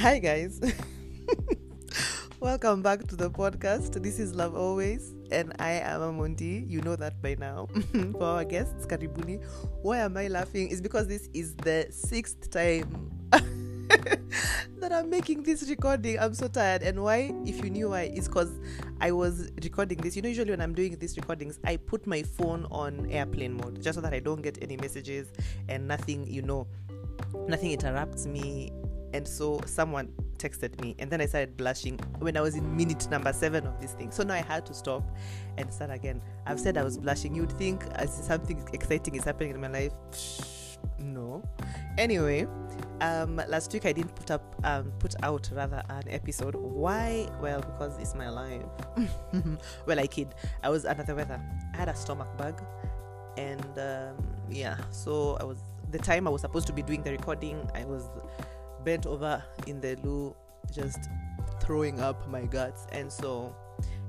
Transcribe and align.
Hi, 0.00 0.18
guys. 0.18 0.58
Welcome 2.40 2.80
back 2.80 3.06
to 3.08 3.16
the 3.16 3.30
podcast. 3.30 4.02
This 4.02 4.18
is 4.18 4.34
Love 4.34 4.56
Always, 4.56 5.12
and 5.30 5.52
I 5.58 5.72
am 5.72 6.00
Amondi. 6.00 6.66
You 6.66 6.80
know 6.80 6.96
that 6.96 7.20
by 7.20 7.36
now. 7.38 7.68
For 8.12 8.22
our 8.22 8.44
guests, 8.46 8.86
Karibuni. 8.86 9.44
Why 9.82 9.98
am 9.98 10.16
I 10.16 10.28
laughing? 10.28 10.70
Is 10.70 10.80
because 10.80 11.06
this 11.06 11.28
is 11.34 11.54
the 11.56 11.86
sixth 11.90 12.50
time 12.50 13.10
that 13.30 14.90
I'm 14.90 15.10
making 15.10 15.42
this 15.42 15.68
recording. 15.68 16.18
I'm 16.18 16.32
so 16.32 16.48
tired. 16.48 16.82
And 16.82 17.02
why? 17.02 17.34
If 17.44 17.62
you 17.62 17.68
knew 17.68 17.90
why, 17.90 18.04
it's 18.04 18.26
because 18.26 18.58
I 19.02 19.12
was 19.12 19.50
recording 19.62 19.98
this. 19.98 20.16
You 20.16 20.22
know, 20.22 20.30
usually 20.30 20.52
when 20.52 20.62
I'm 20.62 20.72
doing 20.72 20.96
these 20.98 21.18
recordings, 21.18 21.58
I 21.62 21.76
put 21.76 22.06
my 22.06 22.22
phone 22.22 22.66
on 22.70 23.10
airplane 23.10 23.58
mode 23.58 23.82
just 23.82 23.96
so 23.96 24.00
that 24.00 24.14
I 24.14 24.20
don't 24.20 24.40
get 24.40 24.56
any 24.62 24.78
messages 24.78 25.30
and 25.68 25.86
nothing, 25.86 26.26
you 26.26 26.40
know, 26.40 26.66
nothing 27.48 27.72
interrupts 27.72 28.24
me. 28.24 28.72
And 29.12 29.26
so 29.26 29.60
someone 29.66 30.12
texted 30.38 30.80
me 30.80 30.96
and 30.98 31.10
then 31.10 31.20
I 31.20 31.26
started 31.26 31.56
blushing 31.56 31.98
when 32.18 32.36
I 32.36 32.40
was 32.40 32.54
in 32.54 32.76
minute 32.76 33.08
number 33.10 33.32
seven 33.32 33.66
of 33.66 33.80
this 33.80 33.92
thing. 33.92 34.10
So 34.10 34.22
now 34.22 34.34
I 34.34 34.42
had 34.42 34.64
to 34.66 34.74
stop 34.74 35.04
and 35.58 35.72
start 35.72 35.90
again. 35.90 36.22
I've 36.46 36.60
said 36.60 36.76
I 36.76 36.82
was 36.82 36.98
blushing. 36.98 37.34
You'd 37.34 37.52
think 37.52 37.84
as 37.96 38.12
something 38.26 38.66
exciting 38.72 39.14
is 39.14 39.24
happening 39.24 39.54
in 39.54 39.60
my 39.60 39.68
life. 39.68 39.92
No. 40.98 41.42
Anyway, 41.98 42.46
um, 43.00 43.36
last 43.48 43.72
week 43.72 43.86
I 43.86 43.92
didn't 43.92 44.14
put 44.14 44.30
up 44.30 44.54
um, 44.64 44.92
put 44.98 45.14
out 45.22 45.50
rather 45.52 45.82
an 45.88 46.04
episode. 46.08 46.54
Why? 46.54 47.28
Well, 47.40 47.60
because 47.60 47.98
it's 47.98 48.14
my 48.14 48.28
life. 48.28 48.62
well, 49.86 49.98
I 49.98 50.06
kid. 50.06 50.34
I 50.62 50.68
was 50.68 50.84
under 50.86 51.02
the 51.02 51.14
weather. 51.14 51.40
I 51.74 51.76
had 51.76 51.88
a 51.88 51.96
stomach 51.96 52.36
bug, 52.38 52.62
and 53.36 53.78
um, 53.78 54.16
yeah. 54.50 54.78
So 54.90 55.36
I 55.40 55.44
was 55.44 55.58
the 55.90 55.98
time 55.98 56.26
I 56.26 56.30
was 56.30 56.42
supposed 56.42 56.66
to 56.68 56.72
be 56.72 56.82
doing 56.82 57.02
the 57.02 57.12
recording. 57.12 57.68
I 57.74 57.84
was 57.84 58.08
bent 58.84 59.06
over 59.06 59.42
in 59.66 59.80
the 59.80 59.96
loo, 60.02 60.34
just 60.72 61.08
throwing 61.60 62.00
up 62.00 62.28
my 62.28 62.44
guts, 62.44 62.86
and 62.92 63.10
so 63.12 63.54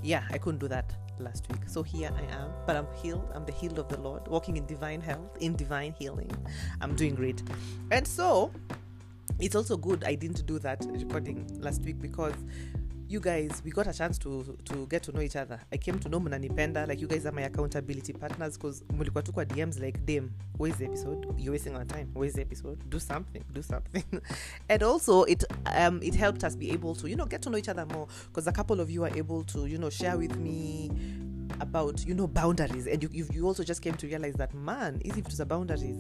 yeah, 0.01 0.23
I 0.31 0.37
couldn't 0.37 0.59
do 0.59 0.67
that 0.67 0.93
last 1.19 1.47
week. 1.49 1.61
So 1.67 1.83
here 1.83 2.11
I 2.15 2.35
am, 2.35 2.51
but 2.65 2.75
I'm 2.75 2.87
healed. 3.01 3.31
I'm 3.33 3.45
the 3.45 3.51
healed 3.51 3.79
of 3.79 3.87
the 3.87 3.99
Lord, 3.99 4.27
walking 4.27 4.57
in 4.57 4.65
divine 4.65 5.01
health, 5.01 5.37
in 5.39 5.55
divine 5.55 5.93
healing. 5.97 6.31
I'm 6.81 6.95
doing 6.95 7.15
great. 7.15 7.43
And 7.91 8.07
so 8.07 8.51
it's 9.39 9.55
also 9.55 9.77
good 9.77 10.03
I 10.03 10.15
didn't 10.15 10.45
do 10.45 10.59
that 10.59 10.85
recording 10.89 11.47
last 11.61 11.81
week 11.81 11.99
because 11.99 12.35
you 13.11 13.19
guys 13.19 13.61
we 13.65 13.71
got 13.71 13.87
a 13.87 13.93
chance 13.93 14.17
to 14.17 14.57
to 14.63 14.87
get 14.87 15.03
to 15.03 15.11
know 15.11 15.21
each 15.21 15.35
other. 15.35 15.59
I 15.71 15.77
came 15.77 15.99
to 15.99 16.09
know 16.09 16.19
mnanipenda 16.19 16.87
like 16.87 17.01
you 17.01 17.07
guys 17.07 17.25
are 17.25 17.33
my 17.33 17.41
accountability 17.41 18.13
partners 18.13 18.57
because 18.57 18.83
mulikuwa 18.93 19.23
tu 19.23 19.31
dms 19.31 19.79
like 19.79 19.99
dam 20.05 20.31
where's 20.57 20.77
the 20.77 20.85
episode? 20.85 21.27
You're 21.37 21.51
wasting 21.51 21.75
our 21.75 21.85
time. 21.85 22.09
Where's 22.13 22.33
the 22.33 22.41
episode? 22.41 22.89
Do 22.89 22.99
something 22.99 23.43
do 23.53 23.61
something. 23.61 24.03
And 24.69 24.83
also 24.83 25.23
it 25.23 25.43
um 25.65 26.01
it 26.01 26.15
helped 26.15 26.43
us 26.45 26.55
be 26.55 26.71
able 26.71 26.95
to 26.95 27.09
you 27.09 27.17
know 27.17 27.25
get 27.25 27.41
to 27.41 27.49
know 27.49 27.57
each 27.57 27.69
other 27.69 27.85
more 27.85 28.07
because 28.27 28.47
a 28.47 28.53
couple 28.53 28.79
of 28.79 28.89
you 28.89 29.03
are 29.03 29.17
able 29.17 29.43
to 29.43 29.65
you 29.65 29.77
know 29.77 29.89
share 29.89 30.17
with 30.17 30.37
me 30.37 30.89
about 31.59 32.05
you 32.05 32.13
know 32.13 32.27
boundaries. 32.27 32.87
And 32.87 33.03
you, 33.03 33.09
you, 33.11 33.27
you 33.33 33.45
also 33.45 33.63
just 33.63 33.81
came 33.81 33.95
to 33.95 34.07
realize 34.07 34.35
that 34.35 34.53
man 34.53 35.01
easy 35.03 35.21
to 35.21 35.35
the 35.35 35.45
boundaries 35.45 35.97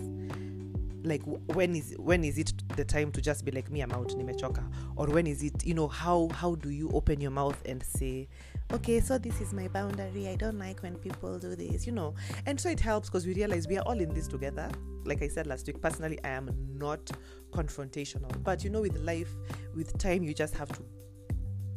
like 1.03 1.21
when 1.25 1.75
is 1.75 1.95
when 1.97 2.23
is 2.23 2.37
it 2.37 2.53
the 2.75 2.85
time 2.85 3.11
to 3.11 3.21
just 3.21 3.43
be 3.45 3.51
like 3.51 3.69
me 3.71 3.81
i'm 3.81 3.91
out 3.91 4.09
nimechoka. 4.09 4.63
Or 4.95 5.07
when 5.07 5.27
is 5.27 5.43
it 5.43 5.65
you 5.65 5.73
know 5.73 5.87
how 5.87 6.29
how 6.33 6.55
do 6.55 6.69
you 6.69 6.89
open 6.91 7.19
your 7.21 7.31
mouth 7.31 7.61
and 7.65 7.83
say 7.83 8.27
okay 8.71 8.99
so 8.99 9.17
this 9.17 9.41
is 9.41 9.53
my 9.53 9.67
boundary. 9.67 10.27
I 10.27 10.35
don't 10.35 10.59
like 10.59 10.81
when 10.83 10.95
people 10.95 11.39
do 11.39 11.55
this 11.55 11.85
you 11.85 11.91
know? 11.93 12.13
And 12.45 12.59
so 12.59 12.69
it 12.69 12.79
helps 12.79 13.09
because 13.09 13.25
we 13.25 13.33
realize 13.33 13.67
we 13.67 13.77
are 13.77 13.83
all 13.85 13.99
in 13.99 14.13
this 14.13 14.27
together. 14.27 14.69
Like 15.05 15.21
i 15.21 15.27
said 15.27 15.47
last 15.47 15.67
week 15.67 15.81
personally 15.81 16.19
i 16.23 16.29
am 16.29 16.49
not 16.73 17.11
confrontational. 17.51 18.31
But 18.43 18.63
you 18.63 18.69
know 18.69 18.81
with 18.81 18.97
life 18.99 19.33
with 19.75 19.97
time 19.97 20.23
you 20.23 20.33
just 20.33 20.55
have 20.55 20.69
to 20.73 20.83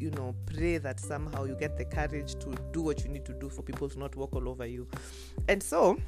you 0.01 0.11
know 0.11 0.35
pray 0.47 0.79
that 0.79 1.01
somehow 1.01 1.45
you 1.45 1.55
get 1.55 1.77
the 1.77 1.85
courage 1.85 2.35
to 2.35 2.55
do 2.73 2.83
what 2.83 3.05
you 3.05 3.11
need 3.11 3.25
to 3.25 3.33
do 3.35 3.49
for 3.49 3.63
people 3.63 3.89
to 3.89 3.99
not 3.99 4.15
walk 4.17 4.35
all 4.35 4.49
over 4.49 4.67
you. 4.67 4.87
And 5.49 5.63
so 5.63 5.99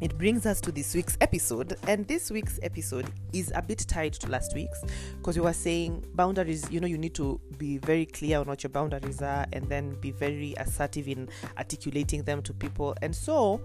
it 0.00 0.16
brings 0.18 0.44
us 0.46 0.60
to 0.60 0.72
this 0.72 0.94
week's 0.94 1.16
episode 1.20 1.76
and 1.86 2.06
this 2.08 2.30
week's 2.30 2.58
episode 2.62 3.06
is 3.32 3.52
a 3.54 3.62
bit 3.62 3.78
tied 3.88 4.12
to 4.12 4.28
last 4.28 4.54
week's 4.54 4.82
because 5.18 5.36
we 5.36 5.42
were 5.42 5.52
saying 5.52 6.04
boundaries 6.14 6.68
you 6.70 6.80
know 6.80 6.86
you 6.86 6.98
need 6.98 7.14
to 7.14 7.40
be 7.58 7.78
very 7.78 8.06
clear 8.06 8.40
on 8.40 8.46
what 8.46 8.62
your 8.62 8.70
boundaries 8.70 9.22
are 9.22 9.46
and 9.52 9.68
then 9.68 9.94
be 10.00 10.10
very 10.10 10.54
assertive 10.58 11.08
in 11.08 11.28
articulating 11.58 12.22
them 12.22 12.42
to 12.42 12.52
people. 12.52 12.94
And 13.02 13.14
so 13.14 13.60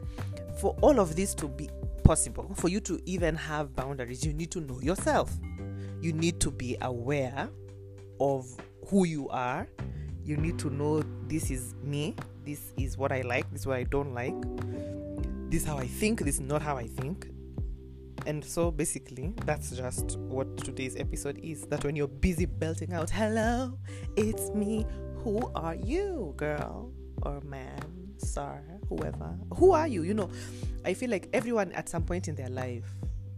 for 0.59 0.75
all 0.81 0.99
of 0.99 1.15
this 1.15 1.33
to 1.35 1.47
be 1.47 1.69
possible 2.03 2.51
for 2.55 2.69
you 2.69 2.79
to 2.81 2.99
even 3.05 3.35
have 3.35 3.75
boundaries 3.75 4.25
you 4.25 4.33
need 4.33 4.51
to 4.51 4.61
know 4.61 4.79
yourself. 4.81 5.31
You 6.01 6.13
need 6.13 6.39
to 6.41 6.51
be 6.51 6.77
aware 6.81 7.49
of 8.19 8.47
who 8.87 9.05
you 9.05 9.29
are. 9.29 9.67
You 10.23 10.37
need 10.37 10.59
to 10.59 10.69
know 10.69 11.03
this 11.27 11.51
is 11.51 11.75
me. 11.83 12.15
This 12.45 12.71
is 12.77 12.97
what 12.97 13.11
i 13.11 13.21
like. 13.21 13.49
This 13.51 13.61
is 13.61 13.67
what 13.67 13.77
i 13.77 13.83
don't 13.83 14.13
like 14.13 14.35
this 15.49 15.63
is 15.63 15.67
how 15.67 15.77
I 15.77 15.87
think, 15.87 16.21
this 16.21 16.35
is 16.35 16.41
not 16.41 16.61
how 16.61 16.77
I 16.77 16.87
think. 16.87 17.27
And 18.27 18.45
so 18.45 18.69
basically, 18.69 19.33
that's 19.45 19.71
just 19.71 20.17
what 20.19 20.57
today's 20.57 20.95
episode 20.95 21.39
is. 21.41 21.63
That 21.67 21.83
when 21.83 21.95
you're 21.95 22.07
busy 22.07 22.45
belting 22.45 22.93
out, 22.93 23.09
hello, 23.09 23.77
it's 24.15 24.51
me, 24.51 24.85
who 25.23 25.51
are 25.55 25.73
you, 25.73 26.33
girl 26.37 26.93
or 27.23 27.41
man, 27.41 27.81
sir, 28.17 28.61
whoever? 28.87 29.35
Who 29.55 29.71
are 29.71 29.87
you? 29.87 30.03
You 30.03 30.13
know, 30.13 30.29
I 30.85 30.93
feel 30.93 31.09
like 31.09 31.29
everyone 31.33 31.71
at 31.71 31.89
some 31.89 32.03
point 32.03 32.27
in 32.27 32.35
their 32.35 32.49
life, 32.49 32.85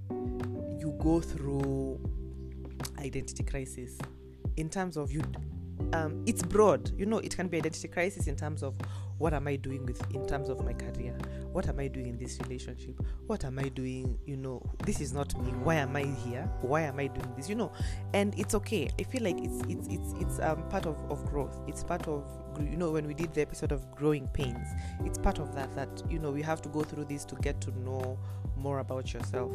you 0.10 0.94
go 1.00 1.22
through 1.22 2.00
identity 3.00 3.44
crisis 3.44 3.98
in 4.58 4.70
terms 4.70 4.98
of 4.98 5.14
you. 5.14 5.22
Um, 5.94 6.24
it's 6.26 6.44
broad, 6.44 6.92
you 6.98 7.06
know, 7.06 7.20
it 7.20 7.36
can 7.36 7.48
be 7.48 7.58
identity 7.58 7.88
crisis 7.88 8.28
in 8.28 8.36
terms 8.36 8.64
of 8.64 8.76
what 9.22 9.36
am 9.36 9.48
I 9.48 9.56
doing 9.56 9.86
with 9.86 10.02
in 10.16 10.26
terms 10.28 10.50
of 10.50 10.66
my 10.66 10.74
career? 10.74 11.16
What 11.52 11.68
am 11.68 11.80
I 11.80 11.88
doing 11.88 12.08
in 12.08 12.18
this 12.18 12.40
relationship? 12.42 13.00
What 13.28 13.46
am 13.46 13.60
I 13.60 13.70
doing? 13.70 14.18
You 14.26 14.36
know, 14.36 14.64
this 14.84 15.00
is 15.00 15.14
not 15.14 15.40
me. 15.44 15.52
Why 15.52 15.76
am 15.76 15.96
I 15.96 16.06
here? 16.06 16.50
Why 16.62 16.82
am 16.82 16.98
I 17.00 17.06
doing 17.06 17.32
this? 17.38 17.48
You 17.48 17.54
know, 17.56 17.72
and 18.16 18.38
it's 18.40 18.56
okay. 18.56 18.90
I 19.00 19.04
feel 19.04 19.24
like 19.24 19.38
it's 19.38 19.62
it's 19.70 19.88
it's 19.88 20.14
it's 20.20 20.40
um, 20.40 20.68
part 20.70 20.88
of, 20.88 20.98
of 21.12 21.24
growth. 21.30 21.56
It's 21.68 21.84
part 21.84 22.08
of 22.08 22.26
you 22.60 22.76
know 22.76 22.90
when 22.92 23.06
we 23.06 23.14
did 23.14 23.32
the 23.36 23.42
episode 23.42 23.72
of 23.72 23.90
growing 23.92 24.28
pains. 24.30 24.68
It's 25.06 25.20
part 25.20 25.38
of 25.38 25.54
that 25.54 25.76
that 25.76 26.02
you 26.10 26.18
know 26.18 26.32
we 26.32 26.42
have 26.42 26.64
to 26.64 26.70
go 26.70 26.82
through 26.82 27.06
this 27.06 27.24
to 27.26 27.36
get 27.36 27.62
to 27.62 27.80
know 27.80 28.18
more 28.58 28.80
about 28.80 29.14
yourself. 29.14 29.52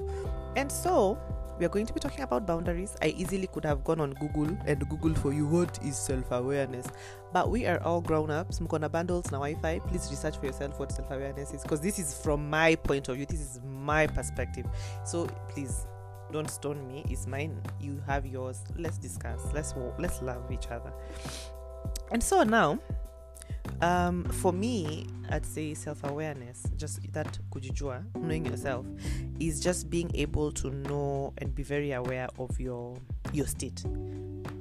And 0.55 0.71
so 0.71 1.19
we 1.59 1.65
are 1.65 1.71
going 1.71 1.87
to 1.87 1.93
be 1.93 2.01
talking 2.01 2.23
about 2.23 2.47
boundaries. 2.47 2.97
I 3.01 3.15
easily 3.17 3.47
could 3.47 3.65
have 3.65 3.83
gone 3.83 4.01
on 4.01 4.13
Google 4.15 4.57
and 4.67 4.89
Google 4.89 5.15
for 5.15 5.33
you 5.33 5.47
what 5.47 5.79
is 5.83 5.97
self 5.97 6.31
awareness. 6.31 6.87
But 7.33 7.51
we 7.51 7.67
are 7.67 7.83
all 7.83 8.01
grown 8.01 8.31
ups. 8.31 8.61
Mkona 8.61 8.91
bundles 8.91 9.31
na 9.33 9.39
Wi 9.39 9.55
Fi. 9.61 9.81
Please 9.81 10.09
research 10.11 10.37
for 10.39 10.47
yourself 10.47 10.79
what 10.79 10.93
self 10.93 11.11
awareness 11.11 11.53
is 11.53 11.63
because 11.63 11.81
this 11.81 11.99
is 11.99 12.17
from 12.17 12.49
my 12.49 12.75
point 12.75 13.09
of 13.09 13.17
view. 13.17 13.27
This 13.27 13.41
is 13.41 13.61
my 13.65 14.07
perspective. 14.07 14.67
So 15.05 15.27
please 15.49 15.87
don't 16.33 16.51
stone 16.51 16.87
me. 16.89 17.05
It's 17.09 17.27
mine. 17.27 17.61
You 17.81 18.03
have 18.07 18.27
yours. 18.27 18.63
Let's 18.77 18.99
discuss. 18.99 19.41
Let's 19.53 19.75
let's 19.99 20.23
love 20.23 20.51
each 20.51 20.69
other. 20.69 20.93
And 22.11 22.23
so 22.23 22.43
now, 22.43 22.79
um, 23.81 24.25
for 24.25 24.53
me, 24.53 25.07
I'd 25.31 25.45
say 25.45 25.75
self 25.75 26.05
awareness, 26.05 26.65
just 26.77 27.01
that 27.13 27.39
kujijua, 27.51 28.05
knowing 28.17 28.47
yourself, 28.47 28.87
is 29.39 29.61
just 29.61 29.91
being 29.91 30.11
able 30.15 30.53
to 30.53 30.71
know 30.71 31.33
and 31.39 31.55
be 31.55 31.63
very 31.63 31.93
aware 31.93 32.29
of 32.39 32.59
your 32.61 32.97
your 33.33 33.47
state, 33.47 33.85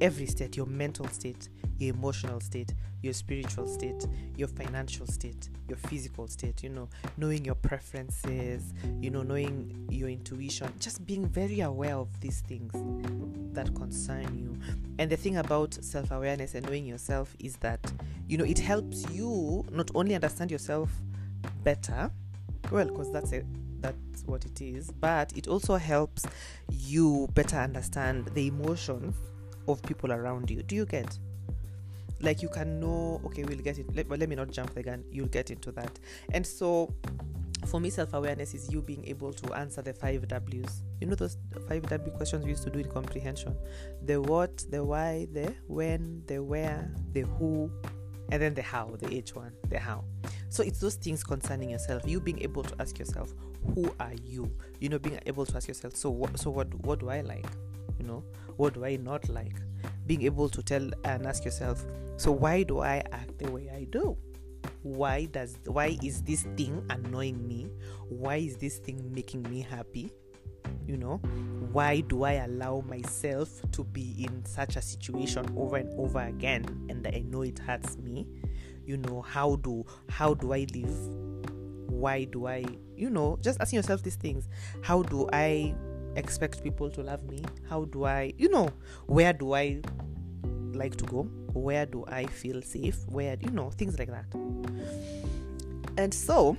every 0.02 0.26
state, 0.26 0.58
your 0.58 0.66
mental 0.66 1.08
state, 1.08 1.50
your 1.78 1.94
emotional 1.94 2.40
state, 2.40 2.74
your 3.02 3.14
spiritual 3.14 3.68
state, 3.68 4.08
your 4.36 4.48
financial 4.48 5.06
state, 5.06 5.50
your 5.68 5.78
physical 5.78 6.28
state, 6.28 6.64
you 6.64 6.70
know, 6.70 6.90
knowing 7.18 7.46
your 7.46 7.56
preferences, 7.56 8.74
you 9.00 9.10
know, 9.10 9.22
knowing 9.22 9.88
your 9.90 10.10
intuition, 10.10 10.72
just 10.80 11.06
being 11.06 11.28
very 11.28 11.62
aware 11.62 11.96
of 11.96 12.20
these 12.20 12.42
things 12.42 12.72
that 13.54 13.74
concern 13.76 14.38
you. 14.38 14.58
And 15.00 15.10
the 15.10 15.18
thing 15.18 15.38
about 15.38 15.74
self 15.74 16.12
awareness 16.12 16.56
and 16.56 16.66
knowing 16.66 16.86
yourself 16.86 17.36
is 17.40 17.58
that, 17.58 17.80
you 18.28 18.38
know, 18.38 18.46
it 18.46 18.60
helps 18.60 19.10
you 19.12 19.66
not 19.72 19.92
only 19.96 20.16
understand 20.16 20.52
yourself 20.52 20.90
better, 21.64 22.10
well, 22.72 22.86
because 22.86 23.12
that's 23.12 23.32
it. 23.32 23.46
That's 23.82 24.24
what 24.26 24.46
it 24.46 24.62
is, 24.62 24.90
but 24.90 25.32
it 25.38 25.48
also 25.48 25.76
helps 25.76 26.26
you 26.72 27.28
better 27.36 27.58
understand 27.58 28.26
the 28.34 28.48
emotions 28.48 29.16
of 29.68 29.82
people 29.84 30.12
around 30.12 30.50
you. 30.50 30.64
Do 30.64 30.76
you 30.76 30.86
get? 30.86 31.18
like 32.22 32.42
you 32.42 32.50
can 32.50 32.80
know 32.80 33.22
okay 33.26 33.44
we'll 33.44 33.60
get 33.60 33.78
it. 33.78 33.86
Let, 33.96 34.10
let 34.10 34.30
me 34.30 34.36
not 34.36 34.52
jump 34.52 34.74
the 34.74 34.84
gun. 34.84 35.04
You'll 35.12 35.28
get 35.28 35.52
into 35.52 35.72
that. 35.74 36.00
And 36.32 36.46
so 36.46 36.94
for 37.66 37.80
me 37.80 37.90
self-awareness 37.90 38.54
is 38.54 38.72
you 38.72 38.82
being 38.82 39.06
able 39.08 39.34
to 39.34 39.54
answer 39.54 39.82
the 39.82 39.94
five 39.94 40.28
w's. 40.28 40.82
You 41.02 41.08
know 41.08 41.16
those 41.16 41.38
five 41.68 41.84
w 41.84 42.12
questions 42.12 42.44
we 42.44 42.52
used 42.52 42.64
to 42.64 42.70
do 42.70 42.80
in 42.80 42.90
comprehension? 42.90 43.56
The 44.06 44.22
what 44.22 44.66
the 44.70 44.84
why 44.84 45.28
the 45.32 45.54
when 45.68 46.24
the 46.28 46.42
where 46.44 46.92
the 47.14 47.22
who 47.22 47.72
and 48.32 48.42
then 48.42 48.54
the 48.54 48.62
how 48.62 48.96
the 49.00 49.14
h 49.14 49.36
one 49.36 49.52
the 49.70 49.80
how. 49.80 50.04
So 50.50 50.64
it's 50.64 50.80
those 50.80 50.96
things 50.96 51.24
concerning 51.24 51.72
yourself. 51.72 52.04
You 52.06 52.20
being 52.20 52.42
able 52.42 52.64
to 52.64 52.76
ask 52.80 52.98
yourself 52.98 53.34
who 53.74 53.94
are 54.00 54.14
you? 54.24 54.52
You 54.80 54.90
know 54.90 55.00
being 55.00 55.20
able 55.26 55.46
to 55.46 55.56
ask 55.56 55.68
yourself 55.68 55.96
so 55.96 56.10
what 56.10 56.40
so 56.40 56.50
what 56.50 56.74
what 56.86 57.00
do 57.00 57.10
i 57.10 57.22
like 57.22 57.48
you 58.06 58.12
know 58.12 58.24
what 58.58 58.76
do 58.76 58.86
i 58.86 58.96
not 58.96 59.28
like 59.30 59.56
being 60.06 60.24
able 60.24 60.50
to 60.50 60.62
tell 60.62 60.90
and 61.04 61.26
ask 61.26 61.46
yourself, 61.46 61.86
so 62.18 62.32
why 62.32 62.64
do 62.64 62.80
I 62.80 63.04
act 63.12 63.38
the 63.40 63.52
way 63.52 63.70
I 63.74 63.86
do? 63.86 64.18
Why 64.84 65.26
does 65.26 65.58
why 65.66 65.98
is 66.04 66.22
this 66.22 66.44
thing 66.56 66.86
annoying 66.90 67.48
me? 67.48 67.70
Why 68.08 68.38
is 68.38 68.58
this 68.58 68.78
thing 68.78 69.14
making 69.14 69.44
me 69.44 69.62
happy? 69.62 70.12
You 70.88 70.98
know, 70.98 71.18
why 71.72 72.02
do 72.02 72.24
I 72.24 72.34
allow 72.34 72.82
myself 72.82 73.50
to 73.72 73.84
be 73.84 74.24
in 74.24 74.46
such 74.46 74.76
a 74.76 74.82
situation 74.82 75.46
over 75.58 75.78
and 75.78 75.92
over 76.00 76.20
again 76.20 76.66
and 76.90 77.06
I 77.08 77.24
know 77.28 77.42
it 77.42 77.60
hurts 77.60 77.98
me? 77.98 78.28
You 78.86 78.98
know, 78.98 79.22
how 79.22 79.56
do 79.58 79.86
how 80.10 80.36
do 80.36 80.54
I 80.54 80.68
live? 80.74 80.98
Why 81.90 82.26
do 82.26 82.48
I, 82.48 82.66
you 82.96 83.10
know, 83.10 83.40
just 83.42 83.60
asking 83.60 83.78
yourself 83.78 84.04
these 84.04 84.18
things. 84.18 84.48
How 84.84 85.02
do 85.02 85.28
I 85.34 85.74
expect 86.16 86.64
people 86.64 86.90
to 86.92 87.02
love 87.02 87.24
me? 87.30 87.44
How 87.70 87.86
do 87.86 88.06
I, 88.06 88.34
you 88.38 88.50
know, 88.50 88.70
where 89.08 89.34
do 89.34 89.54
I 89.54 89.82
like 90.74 90.96
to 90.98 91.06
go? 91.06 91.24
Where 91.54 91.86
do 91.86 92.06
I 92.08 92.26
feel 92.26 92.62
safe? 92.62 92.98
Where, 93.08 93.38
you 93.40 93.52
know, 93.52 93.70
things 93.70 93.98
like 93.98 94.10
that. 94.10 94.26
And 95.98 96.14
so 96.14 96.58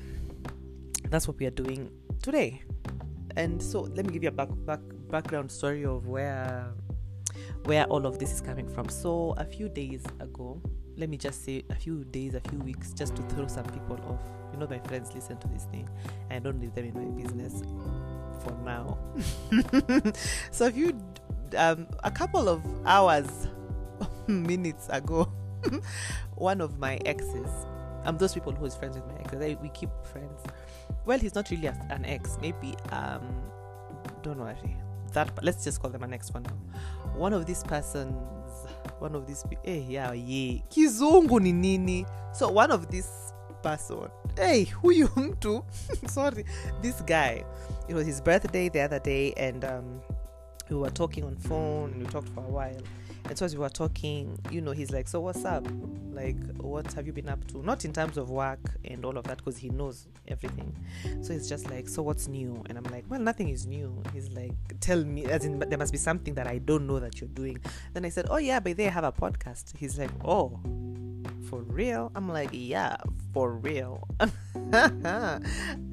that's 1.10 1.28
what 1.28 1.38
we 1.38 1.46
are 1.46 1.50
doing 1.50 1.90
today. 2.22 2.62
And 3.36 3.62
so 3.62 3.82
let 3.82 4.06
me 4.06 4.12
give 4.12 4.22
you 4.22 4.30
a 4.30 4.32
back, 4.32 4.48
back 4.64 4.80
background 5.08 5.52
story 5.52 5.84
of 5.84 6.08
where 6.08 6.66
where 7.64 7.84
all 7.84 8.06
of 8.06 8.18
this 8.18 8.32
is 8.32 8.40
coming 8.40 8.68
from. 8.68 8.88
So 8.88 9.34
a 9.38 9.44
few 9.44 9.68
days 9.68 10.04
ago, 10.20 10.60
let 10.96 11.10
me 11.10 11.16
just 11.16 11.44
say 11.44 11.64
a 11.68 11.74
few 11.74 12.04
days, 12.04 12.34
a 12.34 12.40
few 12.40 12.58
weeks, 12.60 12.92
just 12.92 13.14
to 13.16 13.22
throw 13.22 13.46
some 13.46 13.66
people 13.66 13.98
off. 14.08 14.20
You 14.52 14.58
know, 14.58 14.66
my 14.66 14.78
friends 14.78 15.12
listen 15.14 15.36
to 15.38 15.48
this 15.48 15.64
thing. 15.64 15.88
I 16.30 16.38
don't 16.38 16.60
leave 16.60 16.74
them 16.74 16.86
in 16.86 16.94
my 16.94 17.22
business 17.22 17.62
for 18.42 18.52
now. 18.64 18.98
so 20.50 20.66
if 20.66 20.76
you, 20.76 20.98
um, 21.56 21.86
a 22.04 22.10
couple 22.10 22.48
of 22.48 22.62
hours, 22.84 23.48
minutes 24.26 24.88
ago, 24.90 25.30
one 26.34 26.60
of 26.60 26.78
my 26.78 26.96
exes, 27.04 27.48
I'm 28.04 28.18
those 28.18 28.34
people 28.34 28.52
who 28.52 28.64
is 28.64 28.74
friends 28.74 28.96
with 28.96 29.06
my 29.06 29.18
exes. 29.20 29.56
we 29.60 29.68
keep 29.70 29.90
friends. 30.04 30.42
Well, 31.04 31.18
he's 31.18 31.34
not 31.34 31.50
really 31.50 31.66
an 31.66 32.04
ex. 32.04 32.38
Maybe 32.40 32.74
um, 32.90 33.22
don't 34.22 34.38
worry. 34.38 34.76
That 35.12 35.30
let's 35.42 35.64
just 35.64 35.80
call 35.80 35.90
them 35.90 36.02
an 36.02 36.12
ex 36.12 36.30
for 36.30 36.40
now. 36.40 36.56
One 37.14 37.32
of 37.32 37.46
these 37.46 37.62
persons, 37.64 38.14
one 38.98 39.14
of 39.14 39.26
these, 39.26 39.44
eh, 39.64 39.82
yeah, 39.88 40.12
yeah, 40.12 40.60
kizungu 40.68 41.40
ni 41.40 41.52
nini? 41.52 42.06
So 42.32 42.50
one 42.50 42.70
of 42.70 42.90
this 42.90 43.32
person, 43.66 44.08
hey, 44.36 44.62
who 44.64 44.92
you 44.92 45.36
to? 45.40 45.64
sorry, 46.06 46.44
this 46.82 47.00
guy, 47.00 47.44
it 47.88 47.94
was 47.94 48.06
his 48.06 48.20
birthday 48.20 48.68
the 48.68 48.80
other 48.80 49.00
day, 49.00 49.32
and 49.36 49.64
um, 49.64 50.00
we 50.70 50.76
were 50.76 50.90
talking 50.90 51.24
on 51.24 51.34
phone, 51.34 51.90
and 51.90 52.00
we 52.00 52.08
talked 52.08 52.28
for 52.28 52.44
a 52.44 52.48
while. 52.48 52.80
And 53.24 53.36
so 53.36 53.44
as 53.44 53.56
we 53.56 53.60
were 53.60 53.68
talking 53.68 54.38
you 54.52 54.60
know 54.60 54.70
he's 54.70 54.92
like 54.92 55.08
so 55.08 55.18
what's 55.18 55.44
up? 55.44 55.66
Like 56.12 56.36
what 56.58 56.92
have 56.92 57.08
you 57.08 57.12
been 57.12 57.28
up 57.28 57.44
to? 57.48 57.60
Not 57.60 57.84
in 57.84 57.92
terms 57.92 58.16
of 58.18 58.30
work 58.30 58.60
and 58.84 59.04
all 59.04 59.18
of 59.18 59.24
that 59.24 59.38
because 59.38 59.56
he 59.56 59.68
knows 59.68 60.06
everything. 60.28 60.72
So 61.22 61.32
it's 61.32 61.48
just 61.48 61.68
like 61.68 61.88
so 61.88 62.02
what's 62.02 62.28
new? 62.28 62.62
And 62.68 62.78
i'm 62.78 62.84
like 62.84 63.04
well 63.08 63.18
nothing 63.18 63.48
is 63.48 63.66
new. 63.66 64.00
He's 64.12 64.28
like 64.30 64.52
tell 64.78 65.02
me 65.02 65.24
as 65.24 65.44
in 65.44 65.58
there 65.58 65.76
must 65.76 65.90
be 65.90 65.98
something 65.98 66.34
that 66.34 66.46
i 66.46 66.58
don't 66.58 66.86
know 66.86 67.00
that 67.00 67.20
you're 67.20 67.30
doing. 67.30 67.58
Then 67.94 68.04
i 68.04 68.10
said 68.10 68.28
oh 68.30 68.36
yeah 68.36 68.60
by 68.60 68.74
there 68.74 68.90
i 68.90 68.92
have 68.92 69.02
a 69.02 69.10
podcast. 69.10 69.76
He's 69.76 69.98
like 69.98 70.12
oh 70.24 70.60
for 71.46 71.62
real? 71.62 72.10
I'm 72.14 72.28
like, 72.28 72.50
yeah, 72.52 72.96
for 73.32 73.52
real. 73.52 74.06
I 74.20 74.30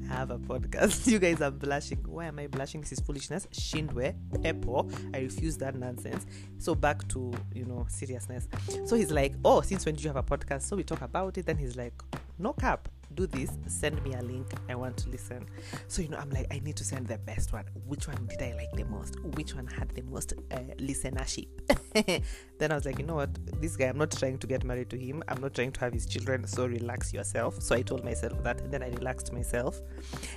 have 0.08 0.30
a 0.30 0.38
podcast. 0.38 1.06
You 1.14 1.18
guys 1.18 1.40
are 1.40 1.50
blushing. 1.50 1.98
Why 2.06 2.26
am 2.26 2.38
I 2.38 2.46
blushing? 2.46 2.80
This 2.80 2.92
is 2.92 3.00
foolishness. 3.00 3.46
Shindwe, 3.52 4.14
Epo. 4.42 4.90
I 5.14 5.20
refuse 5.20 5.56
that 5.58 5.76
nonsense. 5.76 6.26
So 6.58 6.74
back 6.74 7.06
to, 7.08 7.32
you 7.54 7.64
know, 7.64 7.86
seriousness. 7.88 8.48
So 8.86 8.96
he's 8.96 9.12
like, 9.12 9.34
oh, 9.44 9.60
since 9.60 9.86
when 9.86 9.94
do 9.94 10.02
you 10.02 10.08
have 10.08 10.16
a 10.16 10.22
podcast? 10.22 10.62
So 10.62 10.76
we 10.76 10.82
talk 10.82 11.02
about 11.02 11.38
it. 11.38 11.46
Then 11.46 11.56
he's 11.56 11.76
like, 11.76 11.94
no 12.38 12.52
cap 12.52 12.88
do 13.14 13.26
this 13.26 13.50
send 13.66 14.02
me 14.04 14.14
a 14.14 14.22
link 14.22 14.46
i 14.68 14.74
want 14.74 14.96
to 14.96 15.08
listen. 15.08 15.46
So 15.88 16.02
you 16.02 16.08
know 16.08 16.18
i'm 16.18 16.30
like 16.30 16.46
i 16.50 16.58
need 16.60 16.76
to 16.76 16.84
send 16.84 17.06
the 17.06 17.18
best 17.18 17.52
one. 17.52 17.64
Which 17.86 18.08
one 18.08 18.26
did 18.26 18.42
i 18.42 18.52
like 18.56 18.72
the 18.74 18.84
most? 18.84 19.18
Which 19.36 19.54
one 19.54 19.66
had 19.66 19.90
the 19.90 20.02
most 20.02 20.32
uh, 20.50 20.56
listenership? 20.78 21.48
Then 22.58 22.72
i 22.72 22.74
was 22.74 22.84
like 22.84 22.98
you 22.98 23.06
know 23.06 23.16
what? 23.16 23.30
This 23.60 23.76
guy 23.76 23.86
i'm 23.86 23.98
not 23.98 24.10
trying 24.10 24.38
to 24.38 24.46
get 24.46 24.64
married 24.64 24.90
to 24.90 24.98
him. 24.98 25.22
I'm 25.28 25.40
not 25.40 25.54
trying 25.54 25.72
to 25.72 25.80
have 25.80 25.92
his 25.92 26.06
children 26.06 26.46
so 26.46 26.66
relax 26.66 27.12
yourself. 27.12 27.62
So 27.62 27.74
i 27.74 27.82
told 27.82 28.04
myself 28.04 28.42
that 28.42 28.60
and 28.60 28.72
then 28.72 28.82
i 28.82 28.88
relaxed 28.90 29.32
myself. 29.32 29.80